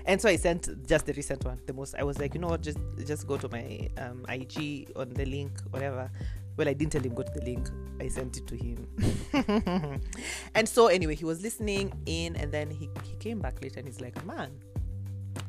And 0.06 0.22
so 0.22 0.30
i 0.30 0.36
sent 0.36 0.88
just 0.88 1.06
the 1.06 1.14
recent 1.14 1.44
one 1.46 1.60
the 1.66 1.74
most. 1.74 1.96
I 1.96 2.04
was 2.04 2.20
like 2.20 2.34
you 2.34 2.40
know 2.40 2.48
what? 2.48 2.62
Just 2.62 2.80
just 3.06 3.28
go 3.28 3.38
to 3.38 3.50
my 3.50 3.90
um, 3.98 4.26
ig 4.30 4.92
on 4.96 5.10
the 5.10 5.26
link 5.26 5.52
whatever 5.72 6.10
well, 6.58 6.68
I 6.68 6.74
didn't 6.74 6.92
tell 6.92 7.02
him 7.02 7.14
go 7.14 7.24
to 7.24 7.32
the 7.32 7.46
link. 7.46 7.70
I 8.02 8.08
sent 8.08 8.38
it 8.38 8.48
to 8.48 8.56
him. 8.56 8.88
and 10.56 10.68
so 10.68 10.88
anyway, 10.88 11.16
he 11.16 11.26
was 11.26 11.42
listening 11.42 11.94
in 12.06 12.36
and 12.36 12.52
then 12.52 12.70
he, 12.70 12.90
he 13.04 13.16
came 13.18 13.40
back 13.40 13.62
later 13.62 13.80
and 13.80 13.88
he's 13.88 14.02
like, 14.02 14.24
Man, 14.26 14.52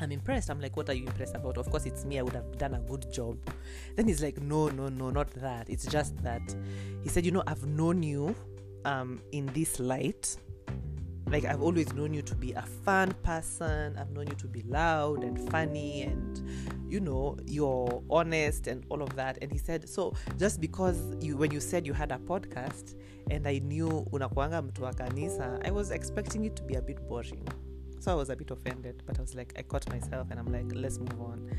I'm 0.01 0.13
impressed. 0.13 0.51
I'm 0.51 0.61
like, 0.61 0.77
what 0.77 0.89
are 0.91 0.95
you 0.95 1.07
impressed 1.07 1.35
about? 1.35 1.59
Of 1.59 1.71
course, 1.71 1.87
it's 1.87 2.05
me. 2.05 2.19
I 2.19 2.23
would 2.23 2.35
have 2.35 2.57
done 2.59 2.75
a 2.75 2.81
good 2.81 3.11
job. 3.13 3.39
Then 3.97 4.07
he's 4.07 4.23
like, 4.23 4.41
no, 4.41 4.69
no, 4.69 4.89
no, 4.89 5.11
not 5.11 5.31
that. 5.33 5.69
It's 5.69 5.87
just 5.87 6.17
that. 6.23 6.55
He 7.03 7.09
said, 7.09 7.25
you 7.25 7.33
know, 7.33 7.43
I've 7.47 7.67
known 7.67 8.03
you 8.03 8.35
um, 8.85 9.21
in 9.33 9.47
this 9.55 9.81
light 9.81 10.37
like 11.31 11.45
I've 11.45 11.61
always 11.63 11.93
known 11.93 12.15
you 12.15 12.23
to 12.23 12.35
be 12.35 12.53
a 12.53 12.63
fun 12.63 13.13
person. 13.23 13.97
I've 13.99 14.11
known 14.11 14.29
you 14.29 14.35
to 14.37 14.47
be 14.47 14.63
loud 14.63 15.25
and 15.25 15.51
funny 15.51 16.03
and 16.03 16.41
you 16.89 17.01
know, 17.01 17.37
you're 17.47 18.03
honest 18.11 18.67
and 18.67 18.85
all 18.89 19.03
of 19.03 19.15
that. 19.17 19.39
And 19.43 19.53
he 19.53 19.59
said, 19.59 19.89
so 19.89 20.15
just 20.39 20.61
because 20.61 20.99
you 21.21 21.37
when 21.37 21.51
you 21.51 21.61
said 21.61 21.87
you 21.87 21.93
had 21.95 22.13
a 22.13 22.19
podcast 22.19 22.95
and 23.31 23.47
I 23.47 23.59
knew 23.59 24.07
unakuanga 24.13 24.63
mtu 24.63 24.83
wa 24.83 24.93
kanisa, 24.95 25.61
I 25.65 25.71
was 25.71 25.91
expecting 25.91 26.45
it 26.45 26.55
to 26.57 26.63
be 26.63 26.77
a 26.77 26.83
bit 26.83 27.01
boring. 27.09 27.45
So 28.01 28.13
I 28.13 28.15
was 28.15 28.31
a 28.31 28.37
bit 28.37 28.51
offended, 28.51 29.03
but 29.07 29.19
I 29.19 29.23
was 29.23 29.35
like 29.35 29.59
I 29.59 29.63
caught 29.63 29.89
myself 29.89 30.31
and 30.31 30.41
I'm 30.41 30.53
like, 30.53 30.75
let's 30.75 30.99
move 30.99 31.21
on. 31.21 31.51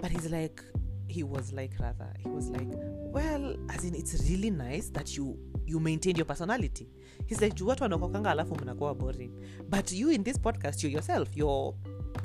But 0.00 0.10
he's 0.10 0.30
like 0.30 0.62
he 1.08 1.22
was 1.22 1.52
like 1.52 1.72
rather 1.80 2.12
he 2.18 2.28
was 2.28 2.50
like 2.50 2.68
well 3.12 3.56
as 3.68 3.84
in 3.84 3.94
it's 3.94 4.28
really 4.28 4.50
nice 4.50 4.88
that 4.90 5.16
you 5.16 5.38
you 5.66 5.78
maintain 5.80 6.16
your 6.16 6.24
personality 6.26 6.88
he's 7.26 7.40
like 7.40 7.64
watu 7.64 7.82
wanakokanga 7.82 8.30
alafu 8.30 8.54
mnakuwa 8.54 8.94
boring 8.94 9.30
but 9.68 9.92
you 9.92 10.10
in 10.10 10.24
this 10.24 10.40
podcast 10.40 10.84
you 10.84 10.90
yourself 10.90 11.36
you're 11.36 11.74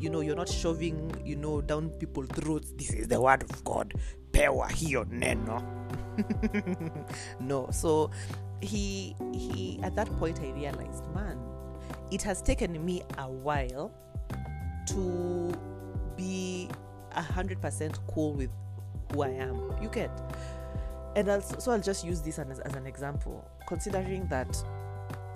you 0.02 0.10
know 0.10 0.22
you're 0.22 0.36
not 0.36 0.50
shoving 0.50 1.12
you 1.24 1.36
know 1.36 1.62
down 1.62 1.90
people's 1.92 2.28
throats 2.30 2.74
this 2.76 2.92
is 2.92 3.08
the 3.08 3.20
word 3.20 3.44
of 3.44 3.64
god 3.64 3.94
power 4.34 4.68
here 4.70 5.06
neno 5.06 5.64
no 7.40 7.70
so 7.72 8.10
he 8.62 9.16
he 9.34 9.80
at 9.84 9.96
that 9.96 10.08
point 10.20 10.40
i 10.42 10.52
realized 10.52 11.04
man 11.14 11.38
it 12.12 12.22
has 12.22 12.42
taken 12.42 12.84
me 12.84 13.02
a 13.18 13.30
while 13.30 13.92
to 14.86 15.52
be 16.18 16.70
a 17.14 17.22
hundred 17.22 17.62
percent 17.62 18.00
cool 18.08 18.34
with 18.34 18.50
who 19.12 19.24
I 19.24 19.30
am. 19.30 19.74
You 19.82 19.90
get. 19.90 20.12
And 21.16 21.30
I'll, 21.30 21.42
so 21.42 21.72
I'll 21.72 21.82
just 21.82 22.06
use 22.06 22.22
this 22.22 22.40
as, 22.40 22.60
as 22.60 22.74
an 22.76 22.88
example, 22.88 23.46
considering 23.68 24.28
that 24.28 24.64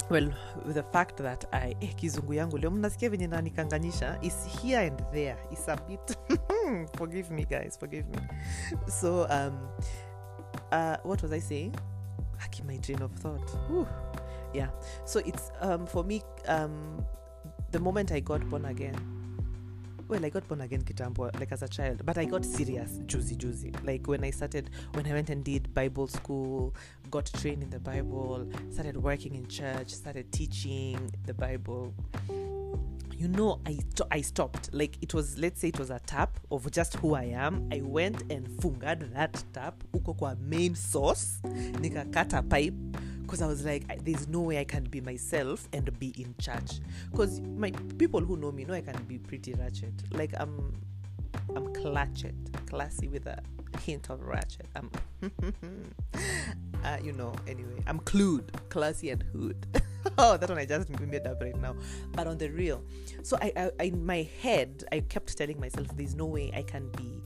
well 0.09 0.29
the 0.65 0.83
fact 0.83 1.17
that 1.17 1.45
I 1.51 1.75
eh, 1.81 1.95
kizungu 1.95 2.33
yangu 2.33 2.57
leo 2.57 2.71
mnasikia 2.71 3.09
venye 3.09 3.27
nanikanganyisha 3.27 4.17
is 4.21 4.47
here 4.61 4.87
and 4.87 5.03
there 5.11 5.37
is 5.51 5.69
a 5.69 5.75
bit 5.75 6.17
forgive 6.97 7.33
me 7.33 7.45
guys 7.45 7.79
forgive 7.79 8.05
me. 8.09 8.19
So 8.87 9.27
um 9.29 9.69
uh 10.71 10.97
what 11.03 11.23
was 11.23 11.31
I 11.31 11.39
saying? 11.39 11.75
Haki 12.37 12.63
my 12.63 12.77
train 12.77 13.01
of 13.01 13.11
thought. 13.11 13.49
Whew. 13.69 13.87
yeah. 14.53 14.69
So 15.05 15.19
it's 15.19 15.51
um 15.61 15.85
for 15.85 16.03
me 16.03 16.21
um 16.47 17.05
the 17.71 17.79
moment 17.79 18.11
I 18.11 18.19
got 18.19 18.49
born 18.49 18.65
again 18.65 19.14
well 20.07 20.23
i 20.25 20.29
got 20.29 20.47
born 20.47 20.61
again 20.61 20.81
kitambo 20.81 21.31
like 21.39 21.51
as 21.51 21.63
a 21.63 21.67
child 21.67 22.05
but 22.05 22.17
i 22.17 22.25
got 22.25 22.45
serious 22.45 22.99
juicy 23.05 23.35
juicy. 23.35 23.71
Like 23.83 24.07
when 24.07 24.23
i 24.23 24.31
started 24.31 24.69
when 24.93 25.05
i 25.07 25.13
went 25.13 25.29
and 25.29 25.43
did 25.43 25.73
bible 25.73 26.07
school 26.07 26.73
got 27.09 27.25
trained 27.39 27.63
in 27.63 27.69
the 27.69 27.79
bible 27.79 28.47
started 28.71 28.97
working 28.97 29.35
in 29.35 29.47
church 29.47 29.89
started 29.89 30.31
teaching 30.31 31.11
the 31.25 31.33
bible 31.33 31.93
you 33.17 33.27
know 33.29 33.61
I, 33.65 33.79
I 34.11 34.21
stopped. 34.21 34.73
Like 34.73 34.97
it 35.01 35.13
was 35.13 35.37
let's 35.37 35.61
say 35.61 35.69
it 35.69 35.79
was 35.79 35.89
a 35.89 35.99
tap 36.05 36.37
of 36.51 36.69
just 36.71 36.95
who 36.95 37.15
i 37.15 37.23
am. 37.23 37.69
I 37.71 37.81
went 37.81 38.29
and 38.31 38.45
fungad 38.59 39.13
that 39.13 39.41
tap 39.53 39.83
uko 39.93 40.17
kwa 40.17 40.35
main 40.35 40.75
source 40.75 41.39
nikakata 41.81 42.41
pipe 42.49 42.73
because 43.25 43.41
I 43.41 43.47
was 43.47 43.65
like, 43.65 44.05
there's 44.05 44.27
no 44.27 44.41
way 44.41 44.59
I 44.59 44.63
can 44.63 44.83
be 44.83 45.01
myself 45.01 45.67
and 45.73 45.97
be 45.99 46.13
in 46.17 46.35
church. 46.39 46.79
Because 47.11 47.41
my 47.41 47.71
people 47.97 48.21
who 48.21 48.37
know 48.37 48.51
me 48.51 48.65
know 48.65 48.73
I 48.75 48.81
can 48.81 49.01
be 49.03 49.17
pretty 49.17 49.53
ratchet. 49.53 49.93
Like 50.11 50.31
I'm, 50.39 50.73
I'm 51.55 51.73
clatchet, 51.73 52.35
classy 52.67 53.07
with 53.07 53.25
a 53.25 53.41
hint 53.79 54.09
of 54.11 54.21
ratchet. 54.21 54.67
I'm, 54.75 54.91
uh, 56.83 56.97
you 57.03 57.13
know. 57.13 57.33
Anyway, 57.47 57.83
I'm 57.87 57.99
clued, 58.01 58.49
classy 58.69 59.09
and 59.09 59.23
hood. 59.23 59.65
oh, 60.19 60.37
that 60.37 60.47
one 60.47 60.59
I 60.59 60.65
just 60.65 60.89
made 60.99 61.25
up 61.25 61.41
right 61.41 61.59
now. 61.59 61.75
But 62.13 62.27
on 62.27 62.37
the 62.37 62.49
real, 62.49 62.83
so 63.23 63.37
I, 63.41 63.51
I, 63.57 63.71
I, 63.79 63.83
in 63.85 64.05
my 64.05 64.29
head, 64.41 64.83
I 64.91 64.99
kept 64.99 65.35
telling 65.35 65.59
myself, 65.59 65.87
there's 65.95 66.15
no 66.15 66.25
way 66.25 66.51
I 66.55 66.61
can 66.61 66.91
be 66.91 67.23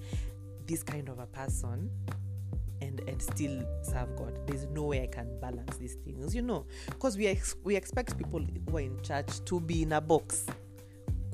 this 0.65 0.81
kind 0.81 1.09
of 1.09 1.19
a 1.19 1.25
person 1.25 1.89
and 3.07 3.21
still 3.21 3.63
serve 3.81 4.15
god 4.15 4.39
there's 4.47 4.65
no 4.67 4.83
way 4.83 5.03
i 5.03 5.07
can 5.07 5.39
balance 5.39 5.77
these 5.77 5.95
things 6.05 6.35
you 6.35 6.41
know. 6.41 6.65
Because 6.87 7.17
we, 7.17 7.27
ex- 7.27 7.55
we 7.63 7.75
expect 7.75 8.17
people 8.17 8.41
who 8.69 8.77
are 8.77 8.81
in 8.81 9.01
church 9.01 9.43
to 9.45 9.59
be 9.59 9.83
in 9.83 9.93
a 9.93 10.01
box. 10.01 10.45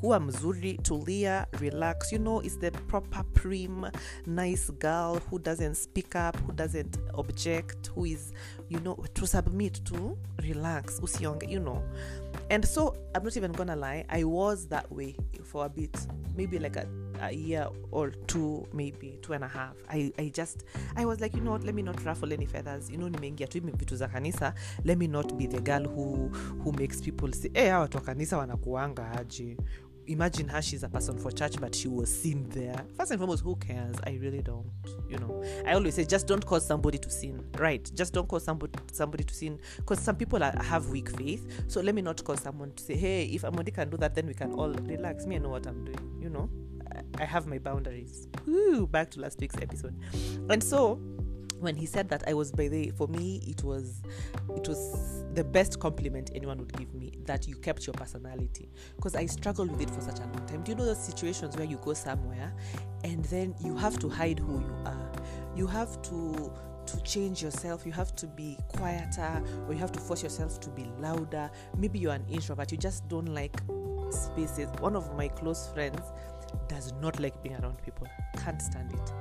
Kuwa 0.02 0.20
mzuri 0.20 0.74
tulia 0.74 1.48
relax 1.60 2.12
you 2.12 2.20
know 2.20 2.42
it's 2.42 2.60
the 2.60 2.72
proper 2.72 3.24
prim 3.34 3.86
nice 4.26 4.70
girl 4.72 5.20
who 5.30 5.40
doesn't 5.40 5.76
speak 5.76 6.16
up 6.16 6.38
who 6.46 6.52
doesn't 6.52 6.98
object 7.14 7.88
who 7.96 8.06
is 8.06 8.34
you 8.70 8.80
know 8.82 8.96
to 9.14 9.26
submit 9.28 9.84
to 9.86 10.18
relax 10.44 11.00
usionge 11.00 11.50
you 11.50 11.60
know. 11.60 11.82
And 12.50 12.66
so 12.66 12.94
i'm 13.16 13.24
not 13.24 13.38
even 13.38 13.52
gonna 13.54 13.76
lie 13.76 14.06
i 14.10 14.24
was 14.24 14.68
that 14.68 14.92
way 14.92 15.16
for 15.44 15.66
a 15.66 15.70
bit 15.70 15.98
maybe 16.36 16.60
like 16.60 16.76
a, 16.76 16.86
a 17.22 17.32
year 17.32 17.68
or 17.92 18.12
two 18.28 18.68
maybe 18.74 19.20
two 19.22 19.34
and 19.34 19.44
a 19.44 19.48
half. 19.48 19.76
I, 19.90 20.12
I 20.18 20.30
just 20.34 20.64
i 20.96 21.06
was 21.06 21.20
like 21.22 21.36
you 21.36 21.42
know 21.42 21.52
what 21.52 21.64
let 21.64 21.76
me 21.76 21.82
not 21.82 22.04
ruffle 22.06 22.32
any 22.34 22.46
feathers. 22.46 22.90
You 22.90 22.98
know 22.98 23.10
nimeingia 23.10 23.48
tu 23.48 23.62
vitu 23.62 23.96
za 23.96 24.08
kanisa. 24.08 24.54
Let 24.84 24.98
me 24.98 25.08
not 25.08 25.38
be 25.38 25.48
the 25.48 25.62
girl 25.62 25.84
who, 25.84 26.30
who 26.64 26.72
makes 26.72 27.02
people 27.02 27.32
say 27.34 27.50
hey, 27.54 27.70
hawa 27.70 27.82
watu 27.82 27.98
wa 27.98 28.04
kanisa 28.04 28.38
wanakuanga 28.38 29.12
aje? 29.12 29.58
Imagine 30.08 30.48
her 30.50 30.62
she's 30.62 30.84
a 30.84 30.90
person 30.90 31.18
for 31.18 31.32
church 31.32 31.60
but 31.60 31.74
she 31.74 31.88
was 31.88 32.10
seen 32.22 32.48
there. 32.50 32.80
First 32.96 33.12
and 33.12 33.20
foremost 33.20 33.44
who 33.44 33.56
cares? 33.56 33.96
I 34.06 34.20
really 34.22 34.42
don't 34.42 34.68
you 35.10 35.18
know. 35.18 35.44
I 35.66 35.74
always 35.74 35.96
say 35.96 36.06
just 36.06 36.28
don't 36.28 36.46
cause 36.46 36.66
somebody 36.66 37.00
to 37.00 37.10
sin. 37.10 37.44
Right 37.58 37.90
just 37.96 38.14
don't 38.14 38.28
cause 38.28 38.44
somebody 38.44 38.74
somebody 38.92 39.24
to 39.24 39.34
sin. 39.34 39.60
Because 39.78 40.00
some 40.00 40.16
people 40.16 40.44
are, 40.44 40.54
have 40.64 40.90
weak 40.90 41.10
faith. 41.10 41.64
So 41.68 41.82
let 41.82 41.96
me 41.96 42.02
not 42.04 42.24
cause 42.24 42.42
someone 42.42 42.74
to 42.74 42.84
say 42.84 42.96
hey 42.96 43.24
if 43.26 43.42
amondi 43.42 43.74
can 43.74 43.90
do 43.90 43.98
that 43.98 44.14
then 44.14 44.28
we 44.28 44.34
can 44.34 44.54
all 44.54 44.70
relax. 44.70 45.26
Me 45.26 45.36
i 45.36 45.40
know 45.40 45.50
what 45.50 45.66
i'm 45.66 45.84
doing 45.84 46.20
you 46.22 46.30
know 46.30 46.50
i, 47.20 47.26
have 47.26 47.48
my 47.48 47.58
boundaries. 47.58 48.28
Woo, 48.46 48.88
back 48.88 49.12
to 49.12 49.22
last 49.22 49.40
week's 49.40 49.58
episode. 49.58 49.96
And 50.50 50.64
so 50.64 51.00
when 51.60 51.76
he 51.76 51.86
said 51.86 52.10
that 52.10 52.22
i 52.28 52.34
was 52.34 52.52
by 52.52 52.68
the 52.68 52.92
for 52.98 53.08
me 53.08 53.42
it 53.48 53.64
was 53.64 54.02
it 54.58 54.68
was 54.68 55.24
the 55.36 55.44
best 55.44 55.80
compliment 55.80 56.30
anyone 56.36 56.58
would 56.58 56.74
give 56.78 56.94
me 56.94 57.14
that 57.26 57.48
you 57.48 57.56
kept 57.56 57.88
your 57.88 57.94
personality. 57.94 58.70
Because 58.96 59.16
i 59.16 59.26
struggled 59.26 59.72
with 59.72 59.82
it 59.82 59.90
for 59.90 60.02
such 60.02 60.20
a 60.20 60.24
long 60.24 60.46
time. 60.48 60.64
Do 60.64 60.72
you 60.72 60.78
know 60.78 60.86
those 60.86 61.04
situations 61.04 61.56
where 61.58 61.66
you 61.66 61.78
go 61.78 61.94
somewhere 61.94 62.54
and 63.04 63.24
then 63.26 63.56
you 63.64 63.76
have 63.78 63.98
to 64.00 64.10
hide 64.10 64.40
who 64.40 64.60
you 64.60 64.76
are? 64.86 65.12
You 65.56 65.68
have 65.68 66.02
to 66.04 66.52
to 66.86 67.02
change 67.02 67.42
yourself. 67.42 67.86
You 67.86 67.92
have 67.94 68.16
to 68.16 68.28
be 68.28 68.58
quieter 68.76 69.44
or 69.68 69.74
you 69.74 69.80
have 69.80 69.92
to 69.94 70.00
force 70.00 70.24
yourself 70.24 70.60
to 70.62 70.70
be 70.70 70.86
louder. 71.00 71.50
Maybe 71.78 72.00
you're 72.00 72.14
an 72.14 72.26
introvert. 72.30 72.72
You 72.72 72.78
just 72.78 73.08
don't 73.08 73.34
like 73.34 73.60
spaces. 74.12 74.70
One 74.80 74.96
of 74.96 75.16
my 75.16 75.28
close 75.28 75.68
friends 75.74 76.02
does 76.68 76.94
not 77.02 77.20
like 77.20 77.42
being 77.44 77.56
around 77.56 77.78
people. 77.84 78.08
Can't 78.38 78.62
stand 78.62 78.94
it. 78.94 79.14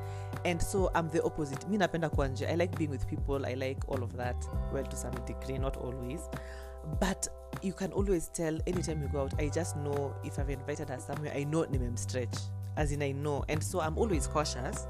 And 0.44 0.60
so 0.60 0.90
i'm 0.94 1.08
the 1.08 1.22
opposite. 1.22 1.68
Mi 1.68 1.78
napenda 1.78 2.10
kuwa 2.10 2.28
i 2.48 2.56
like 2.56 2.76
being 2.76 2.90
with 2.90 3.06
people. 3.06 3.46
I 3.46 3.54
like 3.54 3.78
all 3.88 4.02
of 4.02 4.16
that. 4.16 4.36
Well 4.72 4.84
to 4.84 4.96
some 4.96 5.14
degree 5.26 5.58
not 5.58 5.76
always. 5.76 6.20
But 7.00 7.28
you 7.62 7.72
can 7.72 7.92
always 7.92 8.28
tell 8.28 8.58
anytime 8.66 9.00
you 9.00 9.08
go 9.08 9.22
out 9.22 9.32
i 9.40 9.48
just 9.48 9.76
know 9.76 10.14
if 10.24 10.38
i've 10.38 10.50
invited 10.50 10.88
her 10.88 10.98
somewhere 11.00 11.32
i 11.34 11.44
know 11.44 11.64
nimem 11.64 11.98
stretch 11.98 12.36
as 12.76 12.92
in 12.92 13.02
i 13.02 13.12
know. 13.12 13.44
And 13.48 13.62
so 13.62 13.80
i'm 13.80 13.96
always 13.96 14.26
cautious 14.26 14.86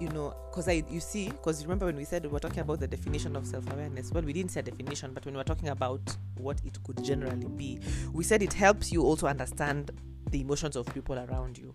you 0.00 0.08
know 0.10 0.34
because 0.50 0.68
i 0.68 0.84
you 0.88 1.00
see 1.00 1.28
because 1.28 1.64
remember 1.64 1.86
when 1.86 1.96
we 1.96 2.04
said 2.04 2.22
we 2.22 2.28
were 2.28 2.38
talking 2.38 2.60
about 2.60 2.78
the 2.80 2.86
definition 2.86 3.36
of 3.36 3.46
self-awareness? 3.46 4.12
Well 4.12 4.22
we 4.22 4.32
didn't 4.32 4.50
say 4.52 4.62
definition 4.62 5.12
but 5.12 5.24
when 5.24 5.34
we 5.34 5.38
were 5.38 5.44
talking 5.44 5.68
about 5.68 6.00
what 6.36 6.60
it 6.64 6.82
could 6.84 7.02
generally 7.04 7.48
be 7.48 7.80
we 8.12 8.24
said 8.24 8.42
it 8.42 8.52
helps 8.52 8.92
you 8.92 9.02
also 9.02 9.26
understand 9.26 9.90
the 10.30 10.40
emotions 10.40 10.76
of 10.76 10.86
people 10.94 11.18
around 11.18 11.58
you. 11.58 11.74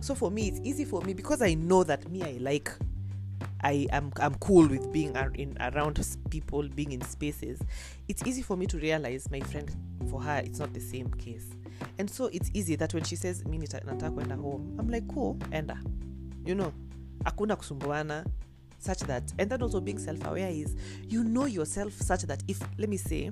So 0.00 0.14
for 0.14 0.30
me 0.30 0.48
it's 0.48 0.60
easy 0.64 0.84
for 0.84 1.00
me 1.02 1.14
because 1.14 1.42
i 1.42 1.54
know 1.54 1.84
that 1.84 2.08
me 2.10 2.22
i 2.22 2.38
like 2.40 2.70
I 3.64 3.86
am 3.92 4.12
I'm 4.20 4.34
cool 4.36 4.66
with 4.66 4.92
being 4.92 5.16
ar- 5.16 5.30
in 5.34 5.56
around 5.60 6.04
people, 6.30 6.68
being 6.68 6.92
in 6.92 7.00
spaces. 7.02 7.60
It's 8.08 8.22
easy 8.26 8.42
for 8.42 8.56
me 8.56 8.66
to 8.66 8.78
realize 8.78 9.30
my 9.30 9.40
friend, 9.40 9.70
for 10.10 10.20
her, 10.20 10.42
it's 10.44 10.58
not 10.58 10.74
the 10.74 10.80
same 10.80 11.08
case, 11.14 11.46
and 11.98 12.10
so 12.10 12.26
it's 12.26 12.50
easy 12.54 12.74
that 12.76 12.92
when 12.92 13.04
she 13.04 13.14
says 13.16 13.44
mi 13.44 13.58
nataka 13.58 14.10
kwenda 14.10 14.36
home, 14.36 14.76
I'm 14.78 14.88
like 14.88 15.06
cool, 15.08 15.36
enda, 15.52 15.78
you 16.44 16.54
know, 16.56 16.72
akuna 17.24 17.56
kusumbuana, 17.56 18.26
such 18.78 19.00
that, 19.00 19.32
and 19.38 19.48
then 19.48 19.62
also 19.62 19.80
being 19.80 19.98
self-aware 19.98 20.50
is 20.50 20.74
you 21.08 21.22
know 21.22 21.46
yourself 21.46 21.92
such 21.92 22.22
that 22.22 22.42
if 22.48 22.60
let 22.78 22.88
me 22.88 22.96
say, 22.96 23.30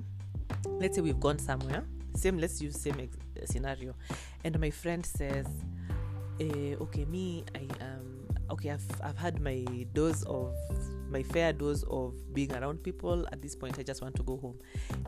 let's 0.79 0.95
say 0.95 1.01
we've 1.01 1.19
gone 1.19 1.39
somewhere, 1.39 1.83
same 2.15 2.37
let's 2.37 2.61
use 2.61 2.79
same 2.79 2.99
ex- 2.99 3.51
scenario, 3.51 3.95
and 4.43 4.59
my 4.59 4.69
friend 4.69 5.05
says, 5.05 5.47
eh, 6.39 6.75
okay, 6.79 7.05
me, 7.05 7.43
I 7.55 7.67
um 7.83 8.27
okay, 8.51 8.71
I've 8.71 9.01
I've 9.03 9.17
had 9.17 9.39
my 9.39 9.65
dose 9.93 10.23
of 10.23 10.55
my 11.09 11.23
fair 11.23 11.51
dose 11.53 11.83
of 11.83 12.13
being 12.33 12.53
around 12.53 12.83
people. 12.83 13.27
At 13.31 13.41
this 13.41 13.55
point, 13.55 13.77
I 13.79 13.83
just 13.83 14.01
want 14.01 14.15
to 14.15 14.23
go 14.23 14.37
home. 14.37 14.57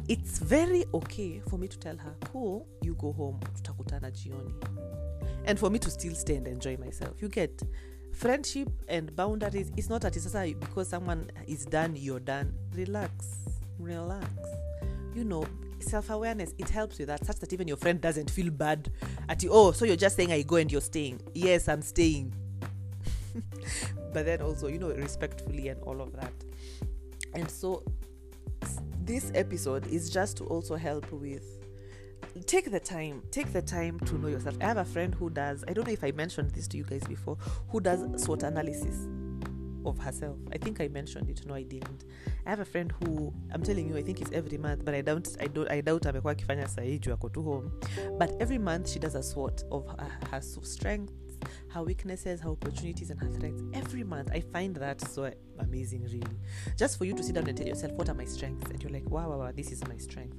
It's 0.07 0.39
very 0.39 0.85
okay 0.93 1.41
for 1.49 1.57
me 1.57 1.67
to 1.69 1.79
tell 1.79 1.97
her, 1.97 2.13
cool, 2.25 2.67
you 2.81 2.95
go 2.95 3.13
home, 3.13 3.39
tutakutana 3.55 4.11
jioni. 4.11 4.53
And 5.45 5.57
for 5.57 5.69
me 5.69 5.79
to 5.79 5.89
still 5.89 6.13
stay 6.15 6.35
and 6.35 6.47
enjoy 6.47 6.77
myself. 6.77 7.21
You 7.21 7.29
get 7.29 7.61
friendship 8.13 8.69
and 8.87 9.15
boundaries. 9.15 9.71
It's 9.75 9.89
not 9.89 10.01
that 10.01 10.15
it's 10.15 10.31
because 10.59 10.89
someone 10.89 11.31
is 11.47 11.65
done, 11.65 11.95
you're 11.95 12.19
done. 12.19 12.53
Relax. 12.75 13.27
Relax. 13.79 14.27
You 15.13 15.23
know, 15.23 15.45
self-awareness 15.83 16.53
it 16.57 16.69
helps 16.69 16.97
with 16.99 17.07
that 17.07 17.25
such 17.25 17.39
that 17.39 17.53
even 17.53 17.67
your 17.67 17.77
friend 17.77 18.01
doesn't 18.01 18.29
feel 18.29 18.51
bad 18.51 18.91
at 19.29 19.43
you. 19.43 19.49
Oh 19.51 19.71
so 19.71 19.85
you're 19.85 19.95
just 19.95 20.15
saying 20.15 20.31
i 20.31 20.41
go 20.41 20.57
and 20.57 20.71
you're 20.71 20.81
staying. 20.81 21.21
Yes 21.33 21.67
i'm 21.67 21.81
staying. 21.81 22.33
But 24.13 24.25
then 24.25 24.41
also 24.41 24.67
you 24.67 24.77
know 24.77 24.89
respectfully 24.91 25.69
and 25.69 25.81
all 25.83 26.01
of 26.01 26.13
that. 26.13 26.31
And 27.33 27.49
so 27.49 27.83
this 29.01 29.31
episode 29.33 29.87
is 29.87 30.09
just 30.09 30.37
to 30.37 30.45
also 30.45 30.75
help 30.75 31.11
with 31.11 31.43
take 32.45 32.71
the 32.71 32.79
time 32.79 33.21
take 33.31 33.51
the 33.53 33.61
time 33.61 33.99
to 34.01 34.17
know 34.17 34.27
yourself. 34.27 34.55
I 34.61 34.65
have 34.65 34.77
a 34.77 34.85
friend 34.85 35.13
who 35.13 35.29
does 35.29 35.63
i 35.67 35.73
don't 35.73 35.85
know 35.85 35.93
if 35.93 36.03
i 36.03 36.11
mentioned 36.11 36.51
this 36.51 36.67
to 36.69 36.77
you 36.77 36.83
guys 36.83 37.03
before 37.03 37.37
who 37.69 37.79
does 37.79 38.01
SWOT 38.23 38.43
analysis 38.43 39.07
of 39.85 39.99
herself 39.99 40.37
i 40.51 40.57
think 40.57 40.81
i 40.81 40.87
mentioned 40.87 41.29
it 41.29 41.45
no 41.45 41.53
i 41.53 41.63
didn't 41.63 42.05
i 42.45 42.49
have 42.49 42.59
a 42.59 42.65
friend 42.65 42.93
who 42.99 43.33
i'm 43.53 43.63
telling 43.63 43.89
you 43.89 43.97
i 43.97 44.03
think 44.03 44.21
it's 44.21 44.31
every 44.31 44.57
month 44.57 44.85
but 44.85 44.93
i 44.93 45.01
doubt 45.01 45.27
i 45.39 45.47
don't 45.47 45.71
i 45.71 45.81
doubt 45.81 46.05
amekuwa 46.05 46.33
akifanya 46.33 46.67
ako 47.13 47.29
tu 47.29 47.43
home 47.43 47.71
but 48.19 48.41
every 48.41 48.59
month 48.59 48.87
she 48.87 48.99
does 48.99 49.15
a 49.15 49.23
SWOT 49.23 49.65
of 49.71 49.87
her, 49.87 50.29
her 50.31 50.41
strengths 50.41 51.13
her 51.73 51.83
weaknesses, 51.83 52.41
her 52.41 52.49
opportunities, 52.49 53.09
and 53.09 53.19
her 53.19 53.27
threats 53.27 53.61
every 53.73 54.03
month. 54.03 54.29
I 54.31 54.39
find 54.39 54.75
that 54.77 55.01
so 55.01 55.31
amazing, 55.59 56.03
really. 56.03 56.37
Just 56.77 56.97
for 56.97 57.05
you 57.05 57.13
to 57.15 57.23
sit 57.23 57.35
down 57.35 57.47
and 57.47 57.57
tell 57.57 57.67
yourself, 57.67 57.93
what 57.93 58.09
are 58.09 58.15
my 58.15 58.25
strengths? 58.25 58.69
And 58.69 58.81
you're 58.81 58.91
like, 58.91 59.09
wow, 59.09 59.29
wow, 59.29 59.39
wow, 59.39 59.51
this 59.51 59.71
is 59.71 59.85
my 59.87 59.97
strength. 59.97 60.37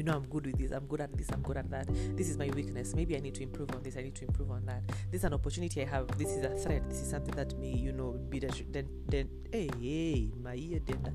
You 0.00 0.06
know, 0.06 0.14
I'm 0.14 0.24
good 0.30 0.46
with 0.46 0.56
this, 0.56 0.70
I'm 0.70 0.86
good 0.86 1.02
at 1.02 1.14
this, 1.14 1.28
I'm 1.30 1.42
good 1.42 1.58
at 1.58 1.70
that. 1.72 1.86
This 2.16 2.30
is 2.30 2.38
my 2.38 2.48
weakness. 2.54 2.94
Maybe 2.94 3.18
I 3.18 3.20
need 3.20 3.34
to 3.34 3.42
improve 3.42 3.70
on 3.72 3.82
this, 3.82 3.98
I 3.98 4.00
need 4.00 4.14
to 4.14 4.24
improve 4.24 4.50
on 4.50 4.64
that. 4.64 4.82
This 5.10 5.20
is 5.20 5.24
an 5.24 5.34
opportunity 5.34 5.82
I 5.82 5.84
have, 5.84 6.08
this 6.16 6.30
is 6.30 6.42
a 6.42 6.56
threat, 6.56 6.88
this 6.88 7.02
is 7.02 7.10
something 7.10 7.34
that 7.34 7.54
may, 7.58 7.74
you 7.74 7.92
know, 7.92 8.12
be 8.30 8.38
the, 8.38 8.48
then, 8.70 8.88
then, 9.08 9.28
hey, 9.52 9.68
hey, 9.78 10.30
my 10.42 10.54
ear 10.54 10.80
then 10.86 11.14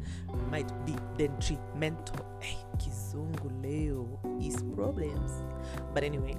might 0.51 0.71
be 0.85 0.95
detrimental. 1.17 2.39
Hey, 2.39 2.57
kizungu 2.77 3.49
leo 3.63 4.19
is 4.39 4.61
problems. 4.75 5.31
But 5.95 6.03
anyway, 6.03 6.37